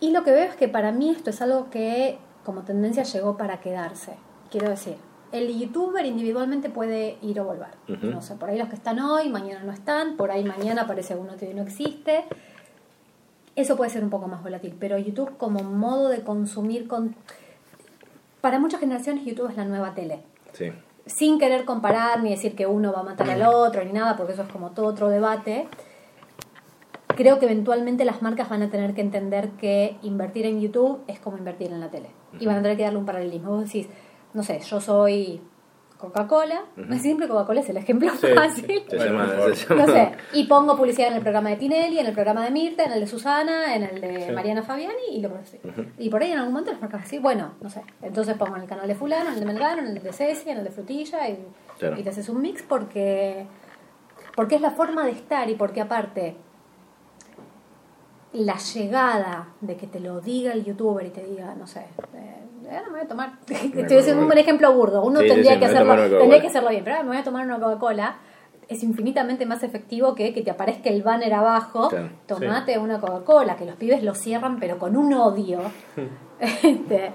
[0.00, 3.36] Y lo que veo es que para mí esto es algo que como tendencia llegó
[3.36, 4.14] para quedarse.
[4.50, 4.96] Quiero decir,
[5.30, 7.68] el youtuber individualmente puede ir o volver.
[8.02, 11.14] No sé, por ahí los que están hoy, mañana no están, por ahí mañana aparece
[11.14, 12.24] uno que hoy no existe.
[13.56, 17.14] Eso puede ser un poco más volátil, pero YouTube como modo de consumir con...
[18.40, 20.20] Para muchas generaciones YouTube es la nueva tele
[20.52, 20.72] Sí.
[21.06, 24.32] sin querer comparar ni decir que uno va a matar al otro ni nada, porque
[24.34, 25.66] eso es como todo otro debate.
[27.14, 31.20] creo que eventualmente las marcas van a tener que entender que invertir en YouTube es
[31.20, 32.08] como invertir en la tele.
[32.40, 33.50] Y van a tener que darle un paralelismo.
[33.50, 33.86] Vos decís,
[34.32, 35.42] no sé, yo soy
[36.02, 36.64] Coca-Cola,
[37.00, 38.66] siempre Coca-Cola es el ejemplo Sí, fácil.
[38.66, 38.84] sí.
[38.90, 39.56] Se Bueno, llama- mejor.
[39.56, 42.44] se llama- No sé, y pongo publicidad en el programa de Tinelli, en el programa
[42.44, 44.32] de Mirta, en el de Susana, en el de Sí.
[44.32, 45.58] Mariana Fabiani y lo pongo así.
[45.98, 48.62] Y por ahí en algún momento las marcas así, bueno, no sé, entonces pongo en
[48.62, 50.70] el canal de fulano, en el de Melgano, en el de Ceci, en el de
[50.70, 51.38] Frutilla y,
[51.78, 51.98] Claro.
[51.98, 53.46] y te haces un mix porque
[54.34, 56.36] porque es la forma de estar y porque aparte
[58.32, 61.80] la llegada de que te lo diga el youtuber y te diga, no sé,
[62.14, 63.32] eh, ahora me voy a tomar,
[63.76, 66.70] estoy haciendo un ejemplo burdo, uno Sí, sí, tendría sí, que hacerlo, tendría que hacerlo
[66.70, 68.16] bien, pero ahora me voy a tomar una Coca-Cola,
[68.68, 72.08] es infinitamente más efectivo que que te aparezca el banner abajo, Claro.
[72.26, 75.60] tomate una Coca-Cola, que los pibes lo cierran pero con un odio.
[76.40, 77.10] Este,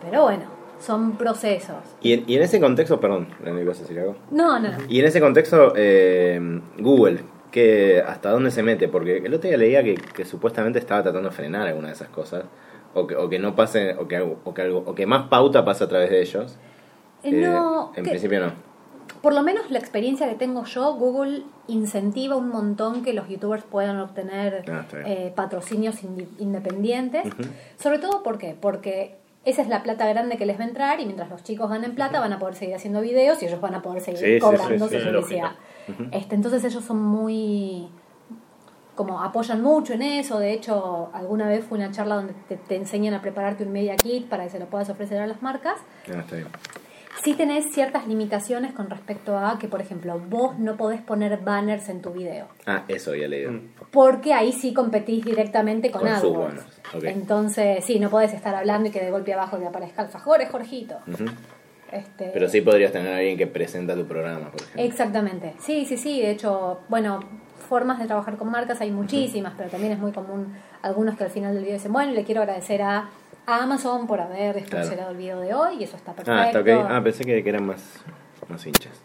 [0.00, 0.44] pero bueno,
[0.78, 1.74] son procesos.
[2.00, 4.14] Y en, y en ese contexto, perdón, ¿me ibas a decir algo?
[4.30, 4.78] No, no, no.
[4.88, 8.86] Y en ese contexto, eh, Google, que ¿hasta dónde se mete?
[8.86, 12.08] Porque el otro día leía que, que supuestamente estaba tratando de frenar alguna de esas
[12.08, 12.44] cosas.
[13.00, 15.64] O que, o que no pase, o que, algo- o, que o que más pauta
[15.64, 16.56] pasa a través de ellos.
[17.22, 18.52] Eh, Eh, no, en que- principio no.
[19.22, 23.64] por lo menos la experiencia que tengo yo, Google incentiva un montón que los youtubers
[23.64, 25.96] puedan obtener Ah, eh, patrocinios
[26.38, 27.24] independientes.
[27.78, 28.56] Sobre todo, ¿por qué?
[28.60, 31.68] Porque esa es la plata grande que les va a entrar y mientras los chicos
[31.70, 34.34] ganen plata van a poder seguir haciendo videos y ellos van a poder seguir Sí,
[34.34, 35.52] sí, cobrando sí, sí, su publicidad.
[36.12, 37.88] Este, entonces ellos son muy
[38.98, 42.74] como apoyan mucho en eso, de hecho alguna vez fue una charla donde te, te
[42.74, 45.76] enseñan a prepararte un media kit para que se lo puedas ofrecer a las marcas
[46.12, 46.48] Ah, está bien.
[47.22, 51.88] sí tenés ciertas limitaciones con respecto a que, por ejemplo, vos no podés poner banners
[51.90, 52.48] en tu video.
[52.66, 53.52] Ah, eso había leído.
[53.52, 53.60] Mm.
[53.92, 56.56] Porque ahí sí competís directamente con, Con sus AdWords.
[56.56, 57.04] banners, ok.
[57.04, 60.96] Entonces, sí, no podés estar hablando y que de golpe abajo te aparezca alfajores, Jorgito.
[61.06, 61.26] Ujú.
[61.92, 64.82] Este, Pero sí podrías tener a alguien que presenta tu programa, por ejemplo.
[64.82, 65.54] Exactamente.
[65.60, 66.20] Sí, sí, sí.
[66.20, 67.20] De hecho, bueno,
[67.68, 71.30] formas de trabajar con marcas hay muchísimas, pero también es muy común algunos que al
[71.30, 73.08] final del video dicen, bueno, le quiero agradecer a,
[73.46, 76.32] a Amazon por haber sponsorado el video de hoy y eso está perfecto.
[76.32, 76.86] Ah, está ok.
[76.88, 78.02] Ah, pensé que, eran más,
[78.48, 79.00] más hinchas.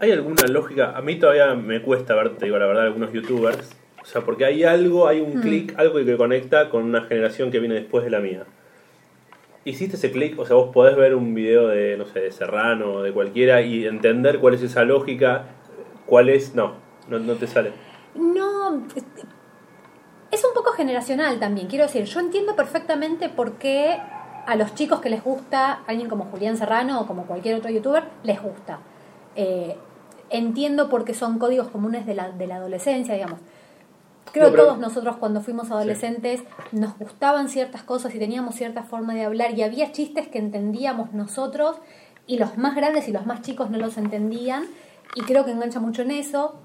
[0.00, 0.96] ¿Hay alguna lógica?
[0.96, 3.76] A mí todavía me cuesta ver, te digo la verdad, algunos youtubers.
[4.02, 7.58] O sea, porque hay algo, hay un clic, algo que conecta con una generación que
[7.58, 8.44] viene después de la mía.
[9.64, 12.92] Hiciste ese clic, o sea, vos podés ver un video de, no sé, de Serrano
[12.92, 15.46] o de cualquiera y entender cuál es esa lógica,
[16.06, 16.54] cuál es.
[16.54, 16.74] No,
[17.08, 17.72] no, no te sale.
[18.18, 18.82] No,
[20.30, 21.68] es un poco generacional también.
[21.68, 23.98] Quiero decir, yo entiendo perfectamente por qué
[24.46, 28.04] a los chicos que les gusta, alguien como Julián Serrano o como cualquier otro youtuber,
[28.22, 28.78] les gusta.
[29.34, 29.76] Eh,
[30.30, 33.40] entiendo porque son códigos comunes de la, de la adolescencia, digamos.
[34.32, 39.14] Creo que todos nosotros cuando fuimos adolescentes nos gustaban ciertas cosas y teníamos cierta forma
[39.14, 41.76] de hablar y había chistes que entendíamos nosotros
[42.26, 44.64] y los más grandes y los más chicos no los entendían
[45.14, 46.60] y creo que engancha mucho en eso.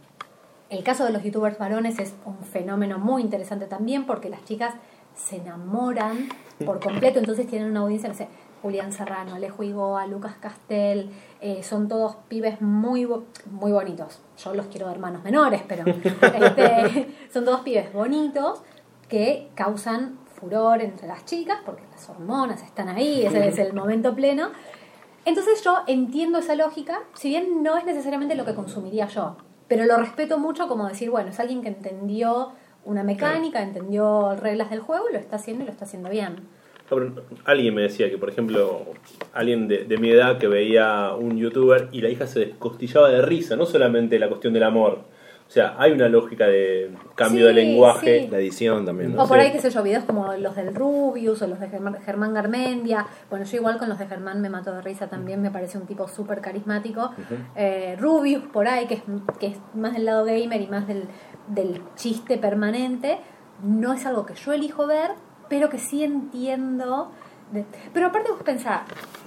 [0.72, 4.74] El caso de los youtubers varones es un fenómeno muy interesante también porque las chicas
[5.14, 6.30] se enamoran
[6.66, 8.30] por completo, entonces tienen una audiencia, no sé,
[8.62, 11.10] Julián Serrano, Alejo Igoa, Lucas Castel,
[11.42, 13.06] eh, son todos pibes muy,
[13.50, 14.22] muy bonitos.
[14.38, 18.62] Yo los quiero de hermanos menores, pero este, son todos pibes bonitos
[19.10, 24.16] que causan furor entre las chicas porque las hormonas están ahí, ese es el momento
[24.16, 24.52] pleno.
[25.26, 29.36] Entonces yo entiendo esa lógica, si bien no es necesariamente lo que consumiría yo,
[29.72, 32.52] pero lo respeto mucho como decir, bueno, es alguien que entendió
[32.84, 36.42] una mecánica, entendió reglas del juego y lo está haciendo y lo está haciendo bien.
[36.90, 37.14] Pero
[37.46, 38.88] Alguien me decía que, por ejemplo,
[39.32, 43.22] alguien de, de mi edad que veía un youtuber y la hija se descostillaba de
[43.22, 45.06] risa, no solamente la cuestión del amor.
[45.52, 48.22] O sea, hay una lógica de cambio de lenguaje.
[48.22, 48.28] sí.
[48.32, 49.22] La edición también, ¿no?
[49.22, 49.44] O por Sí.
[49.48, 53.06] ahí, qué sé yo, videos como los del Rubius o los de Germán, Garmendia.
[53.30, 55.86] Bueno, yo igual con los de Germán me mato de risa también, me parece un
[55.88, 57.12] tipo súper carismático.
[57.58, 59.02] Eh, Rubius por ahí, que es,
[59.42, 61.04] que es más del lado gamer y más del,
[61.50, 63.20] del chiste permanente,
[63.62, 65.12] no es algo que yo elijo ver,
[65.50, 67.12] pero que sí entiendo.
[67.52, 68.84] de- pero aparte vos pensás,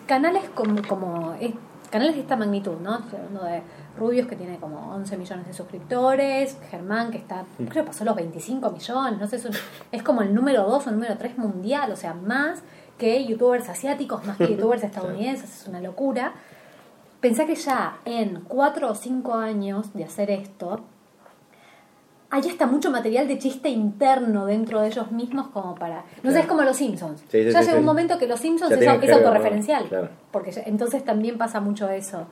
[0.07, 1.53] canales como, como eh,
[1.91, 3.01] canales de esta magnitud, ¿no?
[3.01, 3.61] De
[3.97, 8.17] Rubius que tiene como 11 millones de suscriptores, Germán que está, creo que pasó los
[8.17, 9.53] 25 millones, no sé, es, un-
[9.93, 12.63] es como el número 2 o el número 3 mundial, o sea, más
[12.99, 16.33] que youtubers asiáticos, más que youtubers estadounidenses, es una locura.
[17.21, 20.81] Pensá que ya en 4 o 5 años de hacer esto,
[22.31, 26.05] hay hasta mucho material de chiste interno dentro de ellos mismos como para...
[26.25, 27.21] No sé, es como los Simpsons.
[27.29, 29.85] Sí, sí, ya sí, llega un momento que los Simpsons Ya es, es autorreferencial.
[29.85, 30.09] Claro.
[30.33, 32.27] Porque ya- entonces también pasa mucho eso.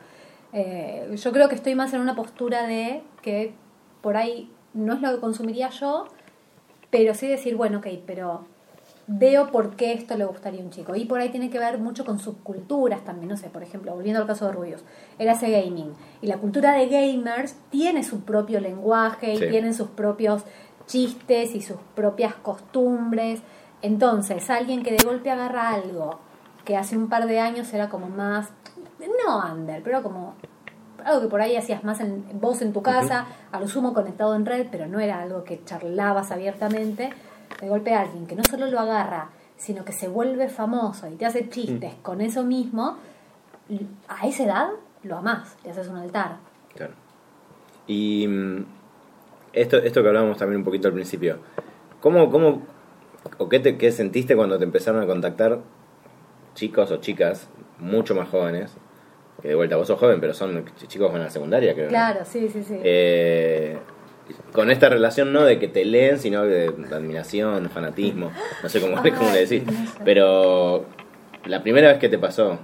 [0.52, 3.54] Eh, yo creo que estoy más en una postura de que
[4.00, 6.06] por ahí no es lo que consumiría yo,
[6.90, 8.44] pero sí decir, bueno, ok, pero
[9.06, 10.94] veo por qué esto le gustaría a un chico.
[10.94, 14.20] Y por ahí tiene que ver mucho con subculturas también, no sé, por ejemplo, volviendo
[14.20, 14.84] al caso de Rubius,
[15.18, 15.92] él hace gaming.
[16.20, 20.44] Y la cultura de gamers tiene su propio lenguaje y tienen sus propios
[20.86, 23.40] chistes y sus propias costumbres.
[23.82, 26.20] Entonces, alguien que de golpe agarra algo
[26.64, 28.50] que hace un par de años era como más,
[29.08, 30.34] no under, pero como
[31.04, 34.34] algo que por ahí hacías más en, vos en tu casa, a lo sumo conectado
[34.34, 37.10] en red, pero no era algo que charlabas abiertamente.
[37.60, 41.26] De golpe alguien que no solo lo agarra, sino que se vuelve famoso y te
[41.26, 42.96] hace chistes con eso mismo,
[44.08, 44.68] a esa edad
[45.04, 46.38] lo amás, te haces un altar.
[46.74, 46.94] Claro.
[47.86, 48.64] Y mm,
[49.52, 51.38] esto, esto que hablábamos también un poquito al principio,
[52.00, 52.62] ¿cómo, cómo
[53.38, 55.60] o qué, te, qué sentiste cuando te empezaron a contactar
[56.54, 57.48] chicos o chicas
[57.78, 58.76] mucho más jóvenes?
[59.42, 61.86] Que de vuelta, vos sos joven, pero son chicos en la secundaria, creo.
[61.86, 61.90] ¿no?
[61.90, 62.78] Claro, sí, sí, sí.
[62.84, 63.76] Eh,
[64.52, 68.30] con esta relación no de que te leen, sino de, admiración, fanatismo,
[68.62, 69.64] no sé cómo, cómo le decís.
[69.66, 70.00] no sé.
[70.04, 70.84] Pero
[71.44, 72.58] la primera vez que te pasó,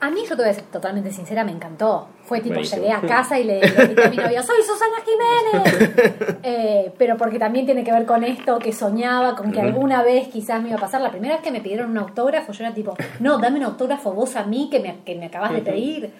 [0.00, 2.08] A mí, yo te voy a ser totalmente sincera, me encantó.
[2.22, 2.82] Fue tipo, Buenísimo.
[2.82, 6.38] llegué a casa y le, le dije a mi novio, soy Susana Jiménez.
[6.50, 10.28] Eh, pero porque también tiene que ver con esto que soñaba, con que alguna vez
[10.28, 11.00] quizás me iba a pasar.
[11.00, 14.12] La primera vez que me pidieron un autógrafo, yo era tipo, no, dame un autógrafo
[14.12, 16.10] vos a mí que me, que me acabas de pedir.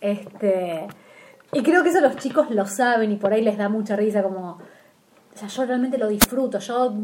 [0.00, 0.86] Este,
[1.52, 4.22] y creo que eso los chicos lo saben y por ahí les da mucha risa,
[4.22, 4.58] como,
[5.34, 6.58] o sea, yo realmente lo disfruto.
[6.58, 6.94] Yo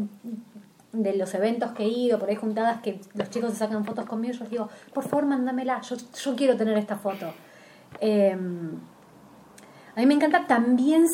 [0.91, 4.05] de los eventos que he ido, por ahí juntadas que los chicos se sacan fotos
[4.05, 7.27] conmigo, yo les digo, por favor, mándamela, yo, yo quiero tener esta foto.
[8.01, 8.35] Eh,
[9.95, 11.07] a mí me encanta, también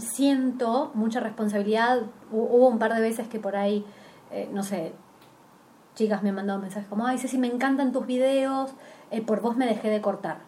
[0.00, 2.02] siento mucha responsabilidad.
[2.32, 3.84] Hu- Hubo un par de veces que por ahí,
[4.30, 4.92] eh, no sé,
[5.94, 8.72] chicas me han mandado mensajes como, ay, Ceci, me encantan tus videos,
[9.10, 10.38] eh, por vos me dejé de cortar.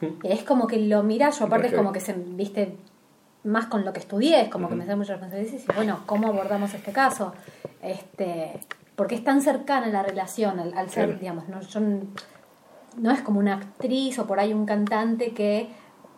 [0.24, 2.76] Es como que lo miras, yo aparte es como que se, viste,
[3.46, 5.52] más con lo que estudié, es como que me da mucha responsabilidad.
[5.52, 7.32] Y dices, bueno, ¿cómo abordamos este caso?
[7.82, 8.58] Este,
[8.96, 11.20] porque es tan cercana la relación al, al ser, Claro.
[11.20, 11.80] digamos, no, yo
[12.98, 15.68] no es como una actriz o por ahí un cantante que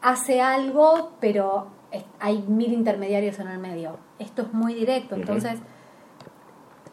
[0.01, 3.99] hace algo, pero es- hay mil intermediarios en el medio.
[4.19, 5.59] Esto es muy directo, entonces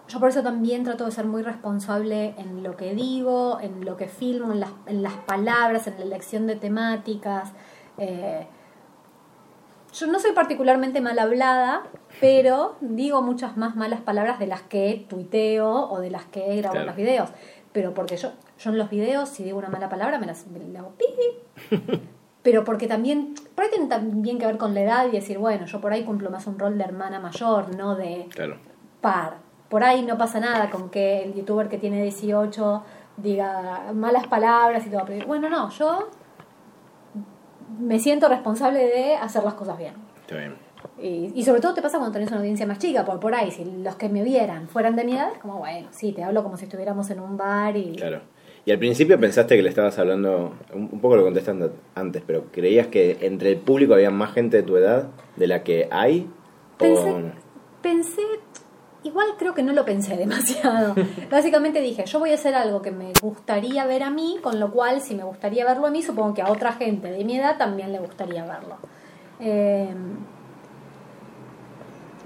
[0.08, 3.98] yo por eso también trato de ser muy responsable en lo que digo, en lo
[3.98, 7.52] que filmo, en las, en las palabras, en la elección de temáticas.
[7.98, 8.46] Eh,
[9.96, 11.84] yo no soy particularmente mal hablada,
[12.20, 16.76] pero digo muchas más malas palabras de las que tuiteo o de las que grabo
[16.76, 17.30] en los videos.
[17.72, 20.60] Pero porque yo, yo en los videos, si digo una mala palabra, me las me
[20.60, 21.06] la hago pi.
[22.43, 25.66] Pero porque también, por ahí tiene también que ver con la edad y decir, bueno,
[25.66, 28.58] yo por ahí cumplo más un rol de hermana mayor, no de claro.
[29.02, 29.38] par.
[29.68, 32.84] Por ahí no pasa nada con que el youtuber que tiene 18
[33.18, 35.06] diga malas palabras y todo.
[35.08, 36.10] Pero bueno, no, yo
[37.80, 39.93] me siento responsable de hacer las cosas bien.
[40.22, 40.55] Está bien.
[41.01, 43.51] Y, y sobre todo te pasa cuando tenés una audiencia más chica, por, por ahí,
[43.51, 46.43] si los que me vieran fueran de mi edad, es como, bueno, sí, te hablo
[46.43, 47.95] como si estuviéramos en un bar y...
[47.95, 48.22] Claro.
[48.66, 52.88] Y al principio pensaste que le estabas hablando, un, poco lo contestando antes, pero ¿creías
[52.88, 56.28] que entre el público había más gente de tu edad de la que hay?
[56.78, 57.22] Pensé, ¿O
[57.84, 58.22] pensé,
[59.06, 60.95] igual creo que no lo pensé demasiado.
[61.32, 64.72] Básicamente dije, yo voy a hacer algo que me gustaría ver a mí, con lo
[64.72, 67.58] cual si me gustaría verlo a mí, supongo que a otra gente de mi edad
[67.58, 68.78] también le gustaría verlo.
[69.39, 69.93] Eh,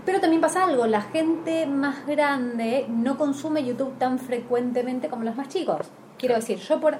[0.05, 5.35] pero también pasa algo, la gente más grande no consume YouTube tan frecuentemente como los
[5.35, 5.87] más chicos.
[6.17, 6.97] Quiero decir, yo por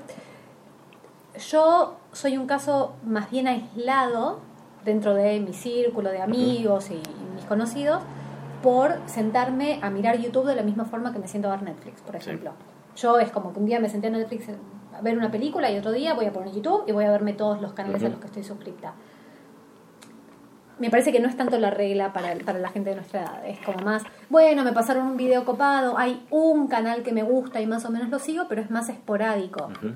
[1.49, 4.41] yo soy un caso más bien aislado
[4.83, 7.01] dentro de mi círculo de amigos y
[7.35, 8.01] mis conocidos
[8.61, 12.01] por sentarme a mirar YouTube de la misma forma que me siento a ver Netflix,
[12.01, 12.29] por Sí.
[12.29, 12.51] ejemplo.
[12.95, 14.45] Yo es como que un día me senté a Netflix
[14.97, 17.33] a ver una película y otro día voy a poner YouTube y voy a verme
[17.33, 18.93] todos los canales a los que estoy suscripta.
[20.79, 23.45] Me parece que no es tanto la regla para, para la gente de nuestra edad.
[23.45, 27.59] Es como más, bueno, me pasaron un video copado, hay un canal que me gusta
[27.59, 29.65] y más o menos lo sigo, pero es más esporádico.
[29.65, 29.93] Ujú.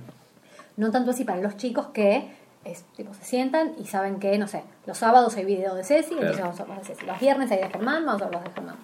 [0.76, 2.32] No tanto así para los chicos que
[2.66, 6.14] es, tipo, se sientan y saben que, no sé, los sábados hay video de Ceci,
[6.14, 6.46] entonces Claro.
[6.46, 7.06] vamos a hablar de Ceci.
[7.06, 8.76] Los viernes hay de Germán, vamos a hablar de Germán.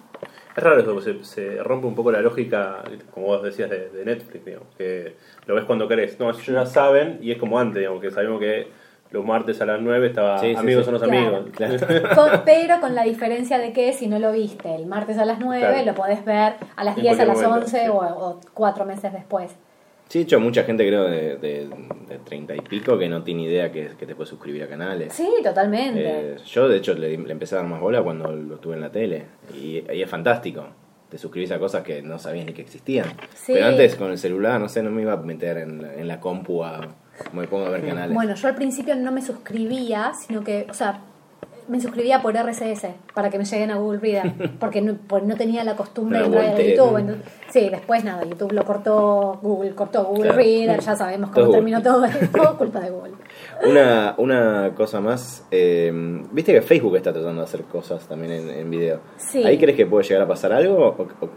[0.56, 2.82] Es raro eso, porque se, se rompe un poco la lógica,
[3.14, 5.16] como vos decías, de, de Netflix, digamos, que
[5.46, 6.18] lo ves cuando querés.
[6.18, 8.68] No, ellos ya saben, y es como antes, digamos, que sabemos que
[9.12, 10.90] los martes a las 9 estaba Sí, sí, Amigos sí.
[10.90, 11.36] son los Claro.
[11.38, 11.50] amigos.
[11.56, 12.14] Claro.
[12.14, 15.38] Con- pero con la diferencia de que si no lo viste el martes a las
[15.40, 15.84] 9, Claro.
[15.86, 17.88] lo podés ver a las En 10, a las momento, 11 sí.
[17.88, 19.52] o, o cuatro meses después.
[20.10, 21.68] Sí, de hecho, mucha gente creo de, de,
[22.08, 25.12] de 30 y pico que no tiene idea que, que te puedes suscribir a canales.
[25.12, 26.02] Sí, totalmente.
[26.32, 28.80] Eh, yo, de hecho, le, le empecé a dar más bola cuando lo tuve en
[28.80, 29.26] la tele.
[29.54, 30.66] Y, y es fantástico.
[31.08, 33.06] Te suscribís a cosas que no sabías ni que existían.
[33.34, 33.52] Sí.
[33.54, 36.08] Pero antes, con el celular, no sé, no me iba a meter en, la- en
[36.08, 36.88] la compu a...
[37.32, 38.12] Me pongo a ver canales.
[38.14, 41.00] Bueno, yo al principio no me suscribía, sino que, o sea,
[41.70, 45.36] me suscribía por RCS para que me lleguen a Google Reader, porque no, pues no
[45.36, 46.62] tenía la costumbre No de entrar a.
[46.62, 46.98] YouTube.
[46.98, 50.36] entonces- sí, después nada, YouTube lo cortó, Google cortó Google Claro.
[50.38, 53.12] Reader, ya sabemos cómo Todo terminó todo, todo culpa de Google.
[53.66, 55.90] Una, una cosa más, eh,
[56.32, 59.00] viste que Facebook está tratando de hacer cosas también en, en video.
[59.16, 59.42] Sí.
[59.44, 60.76] ¿Ahí crees que puede llegar a pasar algo?
[60.98, 61.30] O, o-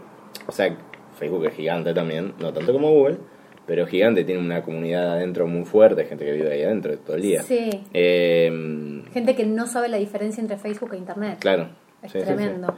[0.46, 0.76] o sea,
[1.18, 3.18] Facebook es gigante también, no tanto como Google,
[3.66, 7.22] pero gigante, tiene una comunidad adentro muy fuerte, gente que vive ahí adentro todo el
[7.22, 7.42] día.
[7.42, 11.38] Sí, Eh, gente que no sabe la diferencia entre Facebook e Internet.
[11.40, 11.68] claro.
[12.02, 12.34] Es sí, sí, sí.
[12.34, 12.74] tremendo.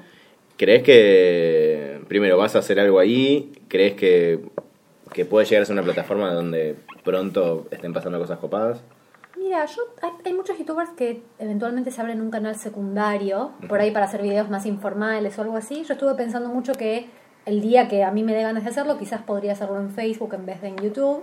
[0.57, 3.53] ¿Crees que, primero, vas a hacer algo ahí?
[3.68, 4.41] ¿Crees que,
[5.12, 8.82] que puede llegar a ser una plataforma donde pronto estén pasando cosas copadas?
[9.37, 13.91] Mira, yo hay, hay muchos youtubers que eventualmente se abren un canal secundario, por ahí
[13.91, 15.84] para hacer videos más informales o algo así.
[15.84, 17.07] Yo estuve pensando mucho que
[17.47, 20.34] el día que a mí me dé ganas de hacerlo, quizás podría hacerlo en Facebook
[20.34, 21.22] en vez de en YouTube.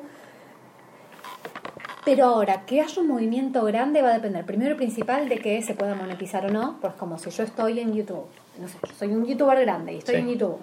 [2.05, 5.61] Pero ahora, que haya un movimiento grande va a depender, primero y principal, de que
[5.61, 6.78] se pueda monetizar o no.
[6.82, 8.26] Pues como si yo estoy en YouTube,
[8.59, 10.21] no sé, yo soy un youtuber grande y estoy Sí.
[10.21, 10.57] en YouTube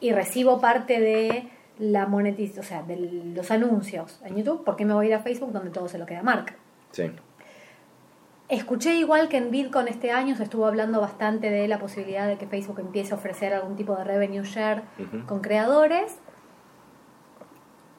[0.00, 1.48] y recibo parte de
[1.78, 2.96] la monetización, o sea, de
[3.34, 5.98] los anuncios en YouTube, ¿por qué me voy a ir a Facebook donde todo se
[5.98, 6.54] lo queda a Mark?
[6.92, 7.10] Sí.
[8.48, 12.36] Escuché igual que en VidCon este año se estuvo hablando bastante de la posibilidad de
[12.38, 14.82] que Facebook empiece a ofrecer algún tipo de revenue share
[15.26, 16.16] con creadores.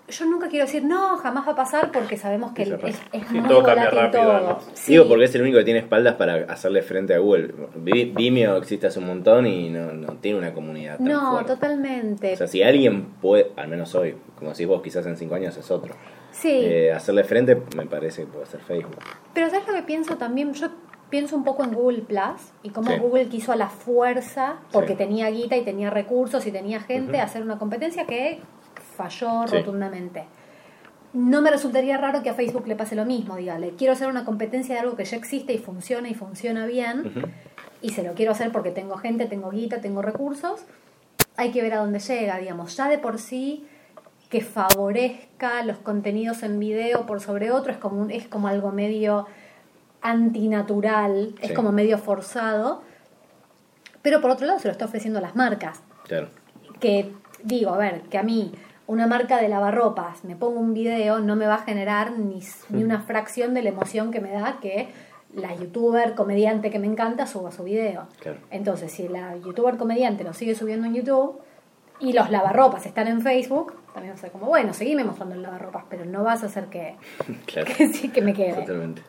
[0.09, 3.27] Yo nunca quiero decir no, jamás va a pasar porque sabemos que Sí, es, es.
[3.27, 4.59] Sí, muy todo cambia volátil rápido, todo.
[4.73, 4.93] Sí.
[4.93, 7.53] Digo porque es el único que tiene espaldas para hacerle frente a Google.
[7.75, 11.51] Vi- Vimeo existe hace un montón y no, no tiene una comunidad tan No, fuerte.
[11.55, 12.33] totalmente.
[12.35, 15.57] O sea, si alguien puede, al menos hoy, como decís vos, quizás en cinco años
[15.57, 15.93] es otro,
[16.39, 16.51] sí.
[16.53, 18.97] eh, hacerle frente me parece que puede ser Facebook.
[19.33, 20.53] Pero ¿sabes lo que pienso también?
[20.53, 20.69] Yo
[21.09, 22.97] pienso un poco en Google Plus y cómo Sí.
[22.99, 24.97] Google quiso a la fuerza, porque Sí.
[24.97, 28.39] tenía guita y tenía recursos y tenía gente, hacer una competencia que
[28.97, 30.25] falló rotundamente.
[31.13, 34.25] No me resultaría raro que a Facebook le pase lo mismo, dígale, quiero hacer una
[34.25, 37.13] competencia de algo que ya existe y funciona y funciona bien,
[37.81, 40.65] y se lo quiero hacer porque tengo gente, tengo guita, tengo recursos,
[41.37, 43.65] hay que ver a dónde llega, digamos, ya de por sí
[44.29, 48.71] que favorezca los contenidos en video por sobre otro es como un- es como algo
[48.71, 49.25] medio
[50.01, 52.81] antinatural, es como medio forzado,
[54.01, 56.29] pero por otro lado se lo está ofreciendo a las marcas, Claro.
[56.79, 57.11] que
[57.43, 58.53] digo, a ver, que a mí
[58.85, 62.83] una marca de lavarropas me ponga un video no me va a generar ni, ni
[62.83, 64.87] una fracción de la emoción que me da que
[65.33, 68.07] la youtuber comediante que me encanta suba su video.
[68.21, 68.37] Claro.
[68.49, 71.37] Entonces, si la youtuber comediante lo sigue subiendo en YouTube
[71.99, 75.41] y los lavarropas están en Facebook, también va a ser como, bueno, seguime mostrando el
[75.41, 76.95] lavarropas, pero no vas a hacer que,
[77.47, 77.67] claro.
[77.75, 78.53] que, sí, que me quede.
[78.53, 79.01] Totalmente.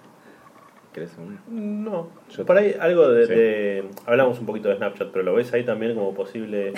[0.93, 3.35] ¿Querés un- No, Yo- por ahí algo de, Sí.
[3.35, 6.73] de- Hablamos un poquito de Snapchat, pero lo ves ahí también como posible.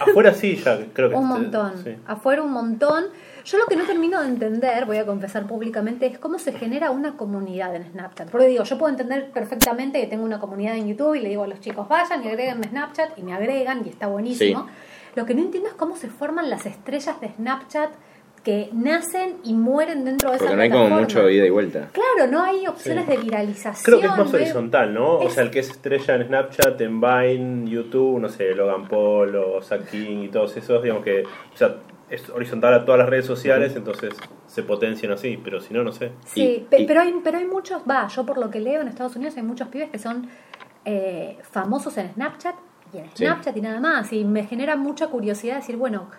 [0.00, 1.16] Afuera sí, ya creo que.
[1.16, 1.72] Un montón.
[1.82, 1.96] sí.
[2.06, 3.06] Afuera un montón.
[3.44, 6.90] Yo lo que no termino de entender, voy a confesar públicamente, es cómo se genera
[6.92, 8.30] una comunidad en Snapchat.
[8.30, 11.42] Porque digo, yo puedo entender perfectamente que tengo una comunidad en YouTube y le digo
[11.44, 14.60] a los chicos, vayan y agréguenme Snapchat y me agregan y está buenísimo.
[14.66, 14.72] Sí.
[15.16, 17.90] Lo que no entiendo es cómo se forman las estrellas de Snapchat
[18.44, 21.08] que nacen y mueren dentro de Porque esa no hay como plataforma.
[21.08, 21.88] mucho ida y vuelta.
[21.92, 23.10] Claro, no hay opciones Sí.
[23.10, 23.84] de viralización.
[23.84, 25.18] Creo que es más horizontal, ¿no?
[25.18, 29.34] O sea, el que es estrella en Snapchat, en Vine, YouTube, no sé, Logan Paul
[29.34, 31.74] o Zack King y todos esos, digamos que, o sea,
[32.08, 34.10] es horizontal a todas las redes sociales, entonces
[34.46, 36.12] se potencian así, pero si no, no sé.
[36.26, 38.80] Sí, Y- pe- y- pero, hay, pero hay muchos, va, yo por lo que leo
[38.80, 40.28] en Estados Unidos hay muchos pibes que son
[40.84, 42.54] eh, famosos en Snapchat
[43.14, 43.24] Sí.
[43.24, 44.12] Snapchat y nada más.
[44.12, 46.10] Y me genera mucha curiosidad decir, bueno,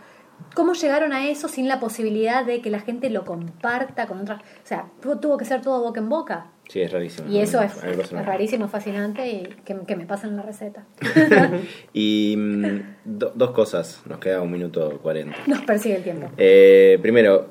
[0.56, 4.40] ¿cómo llegaron a eso sin la posibilidad de que la gente lo comparta con otras?
[4.42, 6.48] O sea, tu- tuvo que ser todo boca en boca.
[6.68, 7.30] Sí, es rarísimo.
[7.32, 10.84] Y eso es, es rarísimo, fascinante y que, que me pasen la receta.
[11.94, 15.38] Y mm, do- dos cosas, nos queda un minuto cuarenta.
[15.48, 16.28] Nos persigue el tiempo.
[16.38, 17.48] Eh, primero,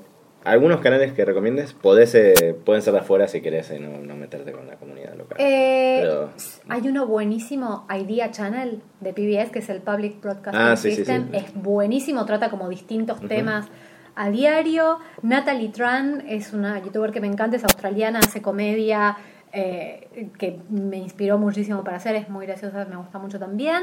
[0.46, 4.16] algunos canales que recomiendes podés, eh, pueden ser de afuera si querés eh, no, no
[4.16, 5.36] meterte con la comunidad local.
[5.40, 6.30] Eh, Pero-
[6.68, 11.28] hay uno buenísimo, Idea Channel de PBS, que es el Public Broadcasting Ah, sí, System.
[11.30, 11.36] sí.
[11.38, 13.66] Es buenísimo, trata como distintos temas
[14.14, 14.98] a diario.
[15.22, 19.16] Natalie Tran es una youtuber que me encanta, es australiana, hace comedia,
[19.52, 23.82] eh, que me inspiró muchísimo para hacer, es muy graciosa, me gusta mucho también.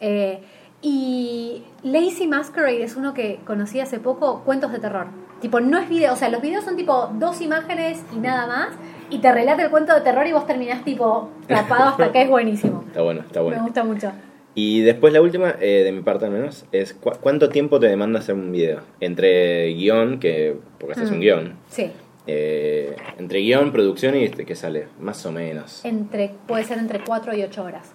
[0.00, 0.40] Eh,
[0.82, 5.06] y Lazy Masquerade es uno que conocí hace poco, cuentos de terror.
[5.40, 8.68] Tipo, no es video, o sea, los videos son tipo dos imágenes y nada más,
[9.10, 12.28] y te relata el cuento de terror y vos terminás tipo tapado hasta que es
[12.28, 12.84] buenísimo.
[12.88, 13.62] Está bueno, está Me bueno.
[13.64, 14.12] gusta mucho.
[14.54, 17.86] Y después la última, eh, de mi parte al menos, es cu- ¿cuánto tiempo te
[17.88, 18.80] demanda hacer un video?
[19.00, 21.20] Entre guion, que porque este es un Mm.
[21.20, 21.90] guion, Sí,
[22.26, 25.82] eh, entre guion, producción y este que sale, más o menos.
[25.84, 27.92] entre, puede ser entre 4 y 8 horas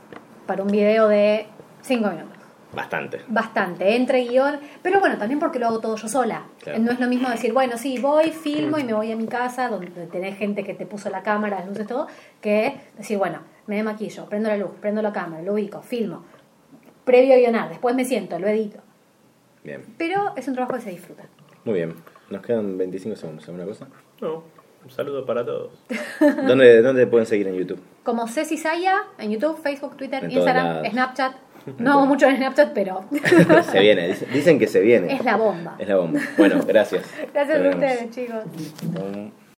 [0.47, 1.45] para un video de
[1.81, 2.36] 5 minutos.
[2.73, 3.21] Bastante.
[3.27, 6.43] Bastante, entre guion, pero bueno, también porque lo hago todo yo sola.
[6.61, 6.79] Claro.
[6.79, 9.69] No es lo mismo decir, bueno, sí, voy, filmo y me voy a mi casa,
[9.69, 12.07] donde tenés gente que te puso la cámara, las luces, todo,
[12.41, 16.23] que decir, bueno, me maquillo, prendo la luz, prendo la cámara, lo ubico, filmo,
[17.05, 18.79] previo a guionar, después me siento, lo edito.
[19.63, 21.23] Bien, Pero es un trabajo que se disfruta.
[21.65, 21.95] muy bien.
[22.29, 23.87] Nos quedan 25 segundos, ¿alguna cosa?
[24.19, 24.43] No,
[24.83, 25.71] un saludo para todos.
[26.45, 27.81] ¿Dónde, ¿Dónde pueden seguir en YouTube?
[28.03, 30.85] Como Ceci Saya en YouTube, Facebook, Twitter, En Instagram.
[30.91, 31.33] Snapchat.
[31.79, 33.03] No hago mucho en Snapchat, pero
[33.71, 35.13] Se viene, dicen- que se viene.
[35.13, 35.75] es la bomba.
[35.79, 36.19] Es la bomba.
[36.37, 37.03] Bueno, gracias.
[37.33, 38.43] Gracias a ustedes, chicos.